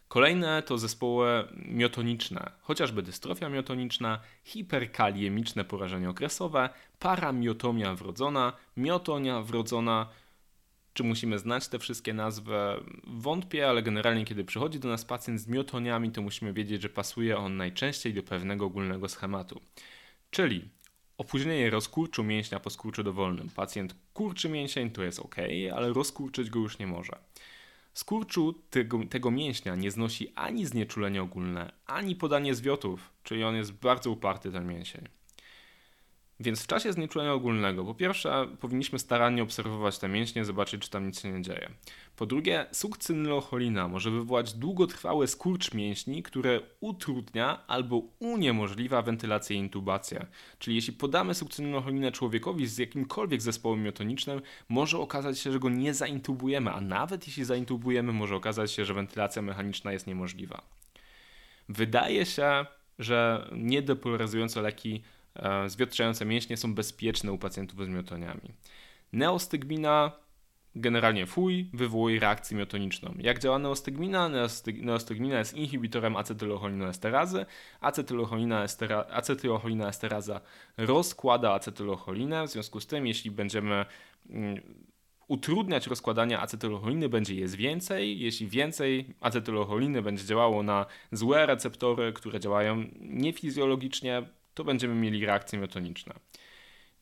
Kolejne 0.08 0.62
to 0.62 0.78
zespoły 0.78 1.48
miotoniczne, 1.54 2.50
chociażby 2.60 3.02
dystrofia 3.02 3.48
miotoniczna, 3.48 4.20
hiperkaliemiczne 4.44 5.64
porażenie 5.64 6.10
okresowe, 6.10 6.70
paramiotomia 6.98 7.94
wrodzona, 7.94 8.52
miotonia 8.76 9.42
wrodzona, 9.42 10.08
czy 11.00 11.04
musimy 11.04 11.38
znać 11.38 11.68
te 11.68 11.78
wszystkie 11.78 12.14
nazwy? 12.14 12.54
Wątpię, 13.06 13.68
ale 13.68 13.82
generalnie 13.82 14.24
kiedy 14.24 14.44
przychodzi 14.44 14.80
do 14.80 14.88
nas 14.88 15.04
pacjent 15.04 15.40
z 15.40 15.48
miotoniami, 15.48 16.10
to 16.10 16.22
musimy 16.22 16.52
wiedzieć, 16.52 16.82
że 16.82 16.88
pasuje 16.88 17.38
on 17.38 17.56
najczęściej 17.56 18.14
do 18.14 18.22
pewnego 18.22 18.66
ogólnego 18.66 19.08
schematu. 19.08 19.60
Czyli 20.30 20.68
opóźnienie 21.18 21.70
rozkurczu 21.70 22.24
mięśnia 22.24 22.60
po 22.60 22.70
skurczu 22.70 23.02
dowolnym. 23.02 23.48
Pacjent 23.48 23.94
kurczy 24.14 24.48
mięsień, 24.48 24.90
to 24.90 25.02
jest 25.02 25.20
ok, 25.20 25.36
ale 25.74 25.92
rozkurczyć 25.92 26.50
go 26.50 26.58
już 26.58 26.78
nie 26.78 26.86
może. 26.86 27.18
Skurczu 27.94 28.62
tego, 28.70 29.00
tego 29.10 29.30
mięśnia 29.30 29.74
nie 29.74 29.90
znosi 29.90 30.32
ani 30.34 30.66
znieczulenie 30.66 31.22
ogólne, 31.22 31.72
ani 31.86 32.16
podanie 32.16 32.54
zwiotów, 32.54 33.10
czyli 33.22 33.44
on 33.44 33.56
jest 33.56 33.72
bardzo 33.72 34.10
uparty 34.10 34.52
ten 34.52 34.66
mięsień. 34.66 35.08
Więc 36.40 36.62
w 36.62 36.66
czasie 36.66 36.92
znieczulenia 36.92 37.32
ogólnego, 37.32 37.84
po 37.84 37.94
pierwsze, 37.94 38.48
powinniśmy 38.60 38.98
starannie 38.98 39.42
obserwować 39.42 39.98
te 39.98 40.08
mięśnie, 40.08 40.44
zobaczyć, 40.44 40.82
czy 40.82 40.90
tam 40.90 41.06
nic 41.06 41.20
się 41.20 41.32
nie 41.32 41.42
dzieje. 41.42 41.70
Po 42.16 42.26
drugie, 42.26 42.66
sukcynylocholina 42.72 43.88
może 43.88 44.10
wywołać 44.10 44.52
długotrwały 44.52 45.26
skurcz 45.26 45.74
mięśni, 45.74 46.22
które 46.22 46.60
utrudnia 46.80 47.66
albo 47.66 48.02
uniemożliwia 48.18 49.02
wentylację 49.02 49.56
i 49.56 49.58
intubację. 49.58 50.26
Czyli 50.58 50.76
jeśli 50.76 50.92
podamy 50.92 51.34
sukcynylocholinę 51.34 52.12
człowiekowi 52.12 52.66
z 52.66 52.78
jakimkolwiek 52.78 53.42
zespołem 53.42 53.82
miotonicznym, 53.82 54.40
może 54.68 54.98
okazać 54.98 55.38
się, 55.38 55.52
że 55.52 55.58
go 55.58 55.68
nie 55.68 55.94
zaintubujemy, 55.94 56.70
a 56.70 56.80
nawet 56.80 57.26
jeśli 57.26 57.44
zaintubujemy, 57.44 58.12
może 58.12 58.36
okazać 58.36 58.72
się, 58.72 58.84
że 58.84 58.94
wentylacja 58.94 59.42
mechaniczna 59.42 59.92
jest 59.92 60.06
niemożliwa. 60.06 60.62
Wydaje 61.68 62.26
się, 62.26 62.66
że 62.98 63.48
niedepolaryzujące 63.52 64.62
leki 64.62 65.02
E, 65.36 65.68
zwietrzające 65.68 66.24
mięśnie 66.24 66.56
są 66.56 66.74
bezpieczne 66.74 67.32
u 67.32 67.38
pacjentów 67.38 67.84
z 67.84 67.88
miotoniami. 67.88 68.54
Neostygmina 69.12 70.12
generalnie 70.74 71.26
fuj 71.26 71.70
wywołuje 71.72 72.20
reakcję 72.20 72.56
miotoniczną. 72.56 73.14
Jak 73.18 73.38
działa 73.38 73.58
neostygmina? 73.58 74.30
Neostygmina 74.74 75.38
jest 75.38 75.54
inhibitorem 75.54 76.16
acetylocholinoesterazy. 76.16 77.46
Acetylocholina, 77.80 78.64
estera, 78.64 80.40
rozkłada 80.76 81.52
acetylocholinę, 81.52 82.46
w 82.46 82.50
związku 82.50 82.80
z 82.80 82.86
tym 82.86 83.06
jeśli 83.06 83.30
będziemy 83.30 83.84
mm, 84.30 84.60
utrudniać 85.28 85.86
rozkładanie 85.86 86.38
acetylocholiny, 86.38 87.08
będzie 87.08 87.34
jest 87.34 87.54
więcej. 87.54 88.20
Jeśli 88.20 88.46
więcej 88.46 89.14
acetylocholiny 89.20 90.02
będzie 90.02 90.24
działało 90.24 90.62
na 90.62 90.86
złe 91.12 91.46
receptory, 91.46 92.12
które 92.12 92.40
działają 92.40 92.84
niefizjologicznie, 93.00 94.22
to 94.54 94.64
będziemy 94.64 94.94
mieli 94.94 95.26
reakcje 95.26 95.58
miotoniczne. 95.58 96.14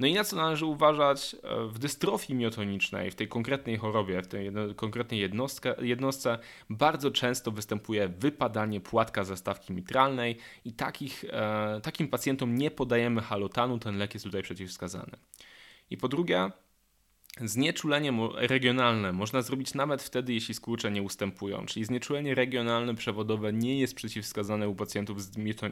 No 0.01 0.07
i 0.07 0.15
na 0.15 0.25
co 0.25 0.37
należy 0.37 0.67
uważać 0.67 1.35
e, 1.35 1.65
w 1.69 1.79
dystrofii 1.79 2.35
miotonicznej, 2.35 3.11
w 3.11 3.15
tej 3.15 3.29
konkretnej 3.29 3.77
chorobie, 3.77 4.23
w 4.23 4.27
tej 4.27 4.45
jedno, 4.45 4.75
konkretnej 4.75 5.21
jednostce, 5.21 5.75
jednostce, 5.81 6.39
bardzo 6.71 7.11
często 7.11 7.51
występuje 7.51 8.09
wypadanie 8.09 8.81
płatka 8.81 9.25
zastawki 9.25 9.73
mitralnej 9.73 10.39
i 10.65 10.73
takich, 10.73 11.25
e, 11.25 11.81
takim 11.83 12.09
pacjentom 12.09 12.55
nie 12.55 12.71
podajemy 12.71 13.21
halotanu, 13.21 13.79
ten 13.79 13.99
lek 13.99 14.15
jest 14.15 14.27
tutaj 14.27 14.43
przeciwwskazany. 14.43 15.17
I 15.91 15.97
po 15.97 16.09
drugie, 16.09 16.51
Znieczulenie 17.41 18.12
regionalne 18.35 19.12
można 19.12 19.43
zrobić 19.43 19.75
nawet 19.75 20.03
wtedy, 20.03 20.35
jeśli 20.35 20.55
skurcze 20.55 20.91
nie 20.91 21.03
ustępują, 21.03 21.67
czyli 21.67 21.85
znieczulenie 21.85 22.35
regionalne 22.35 22.95
przewodowe 22.95 23.53
nie 23.53 23.79
jest 23.79 23.95
przeciwwskazane 23.95 24.69
u 24.69 24.75
pacjentów 24.75 25.23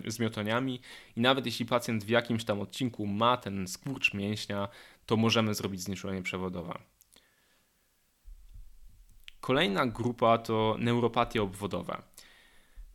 z, 0.06 0.18
miotoniami 0.20 0.80
i 1.16 1.20
nawet 1.20 1.46
jeśli 1.46 1.66
pacjent 1.66 2.04
w 2.04 2.08
jakimś 2.08 2.44
tam 2.44 2.60
odcinku 2.60 3.06
ma 3.06 3.36
ten 3.36 3.66
skurcz 3.66 4.14
mięśnia, 4.14 4.68
to 5.06 5.16
możemy 5.16 5.54
zrobić 5.54 5.80
znieczulenie 5.80 6.22
przewodowe. 6.22 6.78
Kolejna 9.40 9.86
grupa 9.86 10.38
to 10.38 10.76
neuropatie 10.78 11.42
obwodowe. 11.42 12.02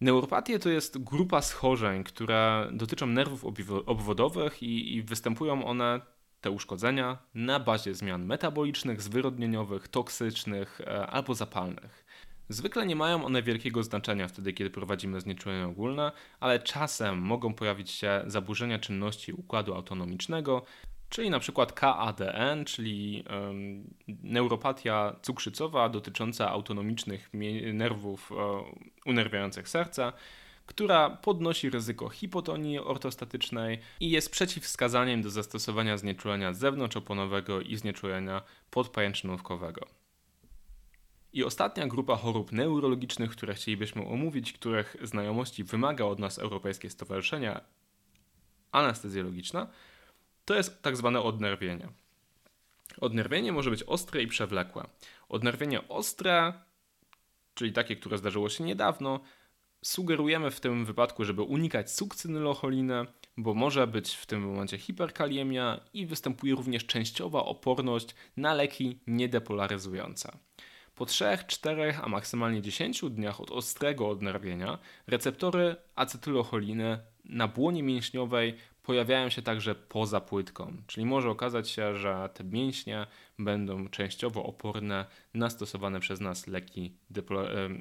Neuropatie 0.01 0.59
to 0.59 0.69
jest 0.69 1.03
grupa 1.03 1.41
schorzeń, 1.41 2.03
które 2.03 2.69
dotyczą 2.71 3.07
nerwów 3.07 3.45
obwodowych 3.85 4.63
i, 4.63 4.95
i 4.95 5.03
występują 5.03 5.65
one 5.65 6.01
te 6.41 6.51
uszkodzenia 6.51 7.17
na 7.33 7.59
bazie 7.59 7.95
zmian 7.95 8.25
metabolicznych, 8.25 9.01
zwyrodnieniowych, 9.01 9.87
toksycznych 9.87 10.81
e, 10.81 11.07
albo 11.07 11.35
zapalnych. 11.35 12.05
Zwykle 12.49 12.85
nie 12.85 12.95
mają 12.95 13.25
one 13.25 13.43
wielkiego 13.43 13.83
znaczenia 13.83 14.27
wtedy, 14.27 14.53
kiedy 14.53 14.69
prowadzimy 14.69 15.21
znieczulenie 15.21 15.67
ogólne, 15.67 16.11
ale 16.39 16.59
czasem 16.59 17.19
mogą 17.19 17.53
pojawić 17.53 17.91
się 17.91 18.23
zaburzenia 18.27 18.79
czynności 18.79 19.33
układu 19.33 19.73
autonomicznego, 19.73 20.65
czyli 21.09 21.29
na 21.29 21.39
przykład 21.39 21.73
KADN, 21.73 22.65
czyli 22.65 23.23
neuropatia 24.07 25.15
cukrzycowa 25.21 25.89
dotycząca 25.89 26.49
autonomicznych 26.49 27.29
nerwów 27.73 28.31
um, 28.31 28.39
unerwiających 29.05 29.69
serca, 29.69 30.13
która 30.71 31.09
podnosi 31.09 31.69
ryzyko 31.69 32.09
hipotonii 32.09 32.79
ortostatycznej 32.79 33.79
i 33.99 34.11
jest 34.11 34.31
przeciwwskazaniem 34.31 35.21
do 35.21 35.29
zastosowania 35.29 35.97
znieczulenia 35.97 36.53
zewnątrzoponowego 36.53 37.61
i 37.61 37.75
znieczulenia 37.75 38.41
podpajęczynówkowego. 38.69 39.87
I 41.33 41.43
ostatnia 41.43 41.87
grupa 41.87 42.15
chorób 42.15 42.51
neurologicznych, 42.51 43.31
które 43.31 43.53
chcielibyśmy 43.53 44.07
omówić, 44.07 44.53
których 44.53 44.95
znajomości 45.01 45.63
wymaga 45.63 46.05
od 46.05 46.19
nas 46.19 46.39
Europejskie 46.39 46.89
Stowarzyszenia 46.89 47.61
Anestezjologiczne, 48.71 49.67
to 50.45 50.55
jest 50.55 50.81
tak 50.81 50.97
zwane 50.97 51.21
odnerwienie. 51.21 51.87
Odnerwienie 53.01 53.51
może 53.51 53.69
być 53.69 53.83
ostre 53.83 54.21
i 54.21 54.27
przewlekłe. 54.27 54.87
Odnerwienie 55.29 55.87
ostre, 55.87 56.53
czyli 57.53 57.73
takie, 57.73 57.95
które 57.95 58.17
zdarzyło 58.17 58.49
się 58.49 58.63
niedawno, 58.63 59.19
Sugerujemy 59.83 60.51
w 60.51 60.59
tym 60.59 60.85
wypadku, 60.85 61.23
żeby 61.23 61.41
unikać 61.41 61.91
sukcynylocholiny, 61.91 63.05
bo 63.37 63.53
może 63.53 63.87
być 63.87 64.13
w 64.13 64.25
tym 64.25 64.41
momencie 64.41 64.77
hiperkaliemia 64.77 65.79
i 65.93 66.05
występuje 66.05 66.55
również 66.55 66.85
częściowa 66.85 67.43
oporność 67.43 68.15
na 68.37 68.53
leki 68.53 68.99
niedepolaryzujące. 69.07 70.31
Po 70.95 71.05
3, 71.05 71.25
4, 71.47 71.93
a 72.03 72.09
maksymalnie 72.09 72.61
10 72.61 73.01
dniach 73.09 73.41
od 73.41 73.51
ostrego 73.51 74.09
odnerwienia 74.09 74.77
receptory 75.07 75.75
acetylocholiny 75.95 76.99
na 77.25 77.47
błonie 77.47 77.83
mięśniowej 77.83 78.55
pojawiają 78.83 79.29
się 79.29 79.41
także 79.41 79.75
poza 79.75 80.21
płytką, 80.21 80.77
czyli 80.87 81.05
może 81.05 81.29
okazać 81.29 81.69
się, 81.69 81.95
że 81.95 82.29
te 82.33 82.43
mięśnie 82.43 83.07
będą 83.39 83.87
częściowo 83.87 84.43
oporne 84.43 85.05
na 85.33 85.49
stosowane 85.49 85.99
przez 85.99 86.19
nas 86.19 86.47
leki, 86.47 86.97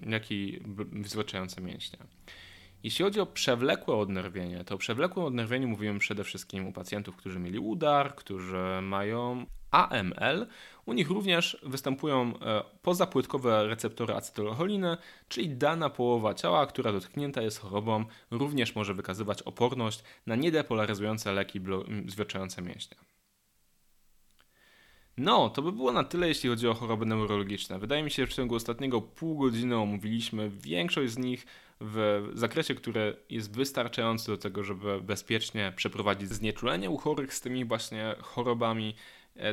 leki 0.07 0.61
zwalczające 1.05 1.61
mięśnie. 1.61 1.99
Jeśli 2.83 3.05
chodzi 3.05 3.21
o 3.21 3.27
przewlekłe 3.27 3.95
odnerwienie, 3.95 4.65
to 4.65 4.75
o 4.75 4.79
przewlekłym 4.79 5.27
odnerwieniu 5.27 5.69
mówimy 5.69 5.99
przede 5.99 6.25
wszystkim 6.25 6.67
u 6.67 6.73
pacjentów, 6.73 7.17
którzy 7.17 7.39
mieli 7.39 7.59
udar, 7.59 8.15
którzy 8.15 8.83
mają 8.83 9.47
AML. 9.71 10.47
U 10.87 10.93
nich 10.93 11.11
również 11.11 11.61
występują 11.63 12.33
e, 12.41 12.65
pozapłytkowe 12.83 13.67
receptory 13.67 14.15
acetylcholiny, 14.15 14.97
czyli 15.29 15.49
dana 15.49 15.91
połowa 15.91 16.35
ciała, 16.35 16.67
która 16.67 16.93
dotknięta 16.93 17.43
jest 17.43 17.59
chorobą, 17.59 18.05
również 18.31 18.75
może 18.75 18.95
wykazywać 18.95 19.43
oporność 19.43 20.03
na 20.27 20.37
niedepolaryzujące 20.37 21.33
leki 21.33 21.61
zwierczające 22.07 22.63
mięśnie. 22.63 22.97
No, 25.17 25.51
to 25.51 25.63
by 25.63 25.73
było 25.73 25.93
na 25.93 26.05
tyle, 26.05 26.29
jeśli 26.29 26.51
chodzi 26.51 26.69
o 26.69 26.75
choroby 26.75 27.07
neurologiczne. 27.07 27.79
Wydaje 27.79 28.03
mi 28.03 28.11
się, 28.11 28.23
że 28.23 28.27
w 28.27 28.35
ciągu 28.35 28.55
ostatniego 28.55 29.01
pół 29.01 29.39
godziny 29.39 29.77
omówiliśmy 29.77 30.51
większość 30.51 31.13
z 31.13 31.19
nich 31.19 31.47
w 31.81 32.29
zakresie, 32.35 32.75
który 32.75 33.17
jest 33.31 33.57
wystarczający 33.57 34.27
do 34.27 34.37
tego, 34.37 34.65
żeby 34.65 35.01
bezpiecznie 35.01 35.73
przeprowadzić 35.77 36.29
znieczulenie 36.29 36.91
u 36.91 36.97
chorych 36.97 37.35
z 37.35 37.41
tymi 37.41 37.65
właśnie 37.65 38.15
chorobami 38.21 38.95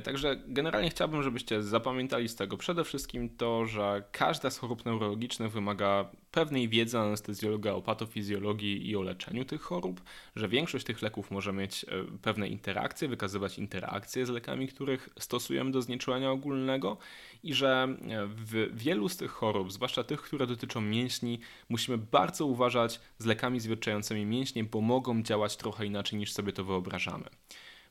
także 0.04 0.42
generalnie 0.48 0.90
chciałbym, 0.90 1.24
żebyście 1.24 1.64
zapamiętali 1.64 2.30
z 2.30 2.36
tego 2.36 2.58
przede 2.58 2.84
wszystkim 2.84 3.30
to, 3.30 3.66
że 3.66 4.04
każda 4.12 4.50
z 4.50 4.58
chorób 4.58 4.86
neurologicznych 4.86 5.52
wymaga 5.52 6.10
pewnej 6.32 6.70
wiedzy 6.70 7.00
anestezjologa 7.00 7.72
o 7.72 7.82
patofizjologii 7.82 8.90
i 8.90 8.96
o 8.96 9.02
leczeniu 9.02 9.46
tych 9.46 9.62
chorób, 9.62 10.02
że 10.36 10.48
większość 10.48 10.86
tych 10.86 11.02
leków 11.02 11.32
może 11.32 11.54
mieć 11.54 11.84
e, 11.84 11.88
pewne 12.22 12.48
interakcje, 12.48 13.08
wykazywać 13.08 13.58
interakcje 13.58 14.26
z 14.26 14.30
lekami, 14.30 14.68
których 14.68 15.10
stosujemy 15.20 15.72
do 15.72 15.82
znieczulenia 15.82 16.32
ogólnego 16.32 16.98
i 17.44 17.54
że 17.54 17.88
e, 18.10 18.28
w 18.28 18.70
wielu 18.74 19.10
z 19.10 19.18
tych 19.18 19.32
chorób, 19.32 19.72
zwłaszcza 19.72 20.04
tych, 20.04 20.22
które 20.22 20.48
dotyczą 20.48 20.82
mięśni, 20.82 21.40
musimy 21.70 21.98
bardzo 21.98 22.46
uważać 22.46 23.00
z 23.18 23.26
lekami 23.26 23.60
zwierczającymi 23.60 24.26
mięśnie, 24.26 24.64
bo 24.64 24.82
mogą 24.82 25.24
działać 25.24 25.58
trochę 25.58 25.86
inaczej 25.86 26.20
niż 26.20 26.34
sobie 26.34 26.54
to 26.54 26.64
wyobrażamy. 26.64 27.26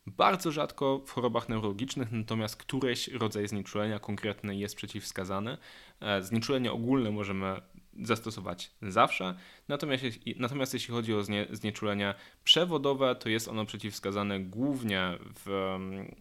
Bardzo 0.06 0.52
rzadko 0.52 1.02
w 1.06 1.10
chorobach 1.10 1.48
neurologicznych, 1.48 2.12
natomiast 2.12 2.56
któryś 2.56 3.08
rodzaj 3.08 3.48
znieczulenia 3.48 3.98
konkretny 3.98 4.56
jest 4.56 4.76
przeciwwskazany. 4.76 5.58
E, 6.00 6.22
znieczulenie 6.22 6.72
ogólne 6.72 7.10
możemy 7.10 7.60
zastosować 8.02 8.70
zawsze, 8.82 9.34
natomiast, 9.68 10.04
natomiast 10.36 10.74
jeśli 10.74 10.94
chodzi 10.94 11.14
o 11.14 11.24
znie, 11.24 11.46
znieczulenie 11.50 12.14
przewodowe, 12.44 13.14
to 13.14 13.28
jest 13.28 13.48
ono 13.48 13.64
przeciwwskazane 13.64 14.40
głównie 14.40 15.18
w 15.44 15.50
mm, 15.50 16.14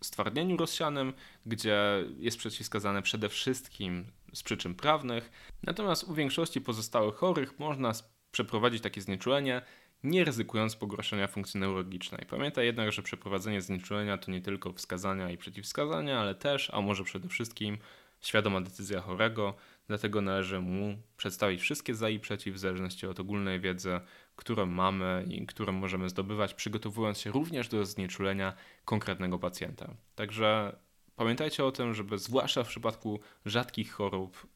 stwardnieniu 0.00 0.56
rozsianym, 0.56 1.12
gdzie 1.46 2.04
jest 2.18 2.38
przeciwwskazane 2.38 3.02
przede 3.02 3.28
wszystkim 3.28 4.04
z 4.34 4.42
przyczyn 4.42 4.74
prawnych, 4.74 5.30
natomiast 5.62 6.04
u 6.04 6.14
większości 6.14 6.60
pozostałych 6.60 7.14
chorych 7.14 7.58
można 7.58 7.92
przeprowadzić 8.30 8.82
takie 8.82 9.00
znieczulenie 9.00 9.62
nie 10.04 10.24
ryzykując 10.24 10.76
pogorszenia 10.76 11.26
funkcji 11.26 11.60
neurologicznej. 11.60 12.26
Pamiętaj 12.30 12.66
jednak, 12.66 12.92
że 12.92 13.02
przeprowadzenie 13.02 13.62
znieczulenia 13.62 14.18
to 14.18 14.30
nie 14.30 14.40
tylko 14.40 14.72
wskazania 14.72 15.30
i 15.30 15.36
przeciwwskazania, 15.36 16.20
ale 16.20 16.34
też, 16.34 16.70
a 16.74 16.80
może 16.80 17.04
przede 17.04 17.28
wszystkim, 17.28 17.78
świadoma 18.20 18.60
decyzja 18.60 19.00
chorego, 19.00 19.54
dlatego 19.88 20.20
należy 20.20 20.60
mu 20.60 20.96
przedstawić 21.16 21.60
wszystkie 21.60 21.94
za 21.94 22.10
i 22.10 22.20
przeciw 22.20 22.54
w 22.54 22.58
zależności 22.58 23.06
od 23.06 23.20
ogólnej 23.20 23.60
wiedzy, 23.60 24.00
którą 24.36 24.66
mamy 24.66 25.24
i 25.28 25.46
którą 25.46 25.72
możemy 25.72 26.08
zdobywać, 26.08 26.54
przygotowując 26.54 27.18
się 27.18 27.30
również 27.30 27.68
do 27.68 27.84
znieczulenia 27.84 28.52
konkretnego 28.84 29.38
pacjenta. 29.38 29.94
Także 30.14 30.76
pamiętajcie 31.16 31.64
o 31.64 31.72
tym, 31.72 31.94
żeby 31.94 32.18
zwłaszcza 32.18 32.64
w 32.64 32.68
przypadku 32.68 33.20
rzadkich 33.46 33.92
chorób 33.92 34.46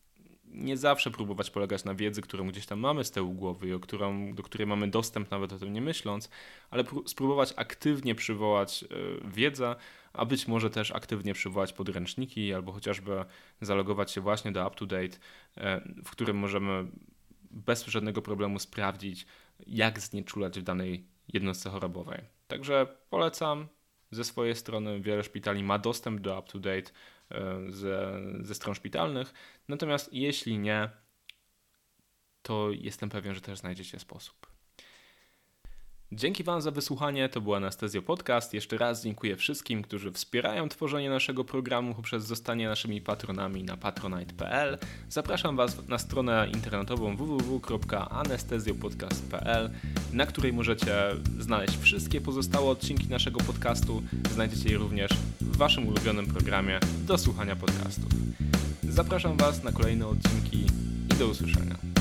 nie 0.54 0.76
zawsze 0.76 1.10
próbować 1.10 1.50
polegać 1.50 1.84
na 1.84 1.94
wiedzy, 1.94 2.22
którą 2.22 2.48
gdzieś 2.48 2.66
tam 2.66 2.80
mamy 2.80 3.04
z 3.04 3.10
tyłu 3.10 3.32
głowy 3.32 3.68
i 3.68 3.72
o 3.72 3.80
którą, 3.80 4.34
do 4.34 4.42
której 4.42 4.66
mamy 4.66 4.88
dostęp 4.88 5.30
nawet 5.30 5.52
o 5.52 5.58
tym 5.58 5.72
nie 5.72 5.80
myśląc, 5.80 6.30
ale 6.70 6.84
spróbować 7.06 7.54
aktywnie 7.56 8.14
przywołać 8.14 8.84
e, 8.84 8.86
wiedzę, 9.30 9.76
a 10.12 10.24
być 10.24 10.48
może 10.48 10.70
też 10.70 10.90
aktywnie 10.90 11.34
przywołać 11.34 11.72
podręczniki 11.72 12.54
albo 12.54 12.72
chociażby 12.72 13.24
zalogować 13.60 14.10
się 14.10 14.20
właśnie 14.20 14.52
do 14.52 14.66
UpToDate, 14.66 15.18
e, 15.56 15.80
w 16.04 16.10
którym 16.10 16.36
możemy 16.36 16.86
bez 17.50 17.86
żadnego 17.86 18.22
problemu 18.22 18.58
sprawdzić, 18.58 19.26
jak 19.66 20.00
znieczulać 20.00 20.60
w 20.60 20.62
danej 20.62 21.06
jednostce 21.32 21.70
chorobowej. 21.70 22.20
Także 22.48 22.86
polecam 23.10 23.68
ze 24.10 24.24
swojej 24.24 24.56
strony. 24.56 25.00
Wiele 25.00 25.22
szpitali 25.22 25.62
ma 25.62 25.78
dostęp 25.78 26.20
do 26.20 26.38
UpToDate 26.38 26.90
ze, 27.68 28.20
ze 28.40 28.54
stron 28.54 28.74
szpitalnych. 28.74 29.32
Natomiast 29.68 30.12
jeśli 30.12 30.58
nie, 30.58 30.90
to 32.42 32.70
jestem 32.72 33.10
pewien, 33.10 33.34
że 33.34 33.40
też 33.40 33.58
znajdziecie 33.58 33.98
sposób. 33.98 34.53
Dzięki 36.16 36.44
Wam 36.44 36.62
za 36.62 36.70
wysłuchanie. 36.70 37.29
To 37.29 37.40
był 37.40 37.55
Anestezjo 37.55 38.03
Podcast. 38.03 38.55
Jeszcze 38.55 38.79
raz 38.79 39.03
dziękuję 39.03 39.37
wszystkim, 39.37 39.83
którzy 39.83 40.12
wspierają 40.12 40.68
tworzenie 40.68 41.11
naszego 41.11 41.44
programu 41.44 41.94
poprzez 41.94 42.24
zostanie 42.24 42.68
naszymi 42.68 43.00
patronami 43.00 43.64
na 43.64 43.77
patronite.pl. 43.77 44.79
Zapraszam 45.09 45.57
Was 45.57 45.88
na 45.88 45.98
stronę 45.98 46.48
internetową 46.55 47.16
www.anestezjopodcast.pl, 47.16 49.70
na 50.12 50.27
której 50.27 50.53
możecie 50.53 50.94
znaleźć 51.38 51.79
wszystkie 51.79 52.20
pozostałe 52.20 52.66
odcinki 52.66 53.09
naszego 53.09 53.40
podcastu. 53.40 54.03
Znajdziecie 54.33 54.70
je 54.70 54.79
również 54.79 55.11
w 55.40 55.57
Waszym 55.57 55.88
ulubionym 55.88 56.27
programie 56.27 56.81
do 57.07 57.18
słuchania 57.18 57.57
podcastów. 57.57 58.11
Zapraszam 58.83 59.37
Was 59.37 59.64
na 59.64 59.72
kolejne 59.72 60.07
odcinki 60.07 60.66
i 61.14 61.18
do 61.18 61.27
usłyszenia. 61.27 61.93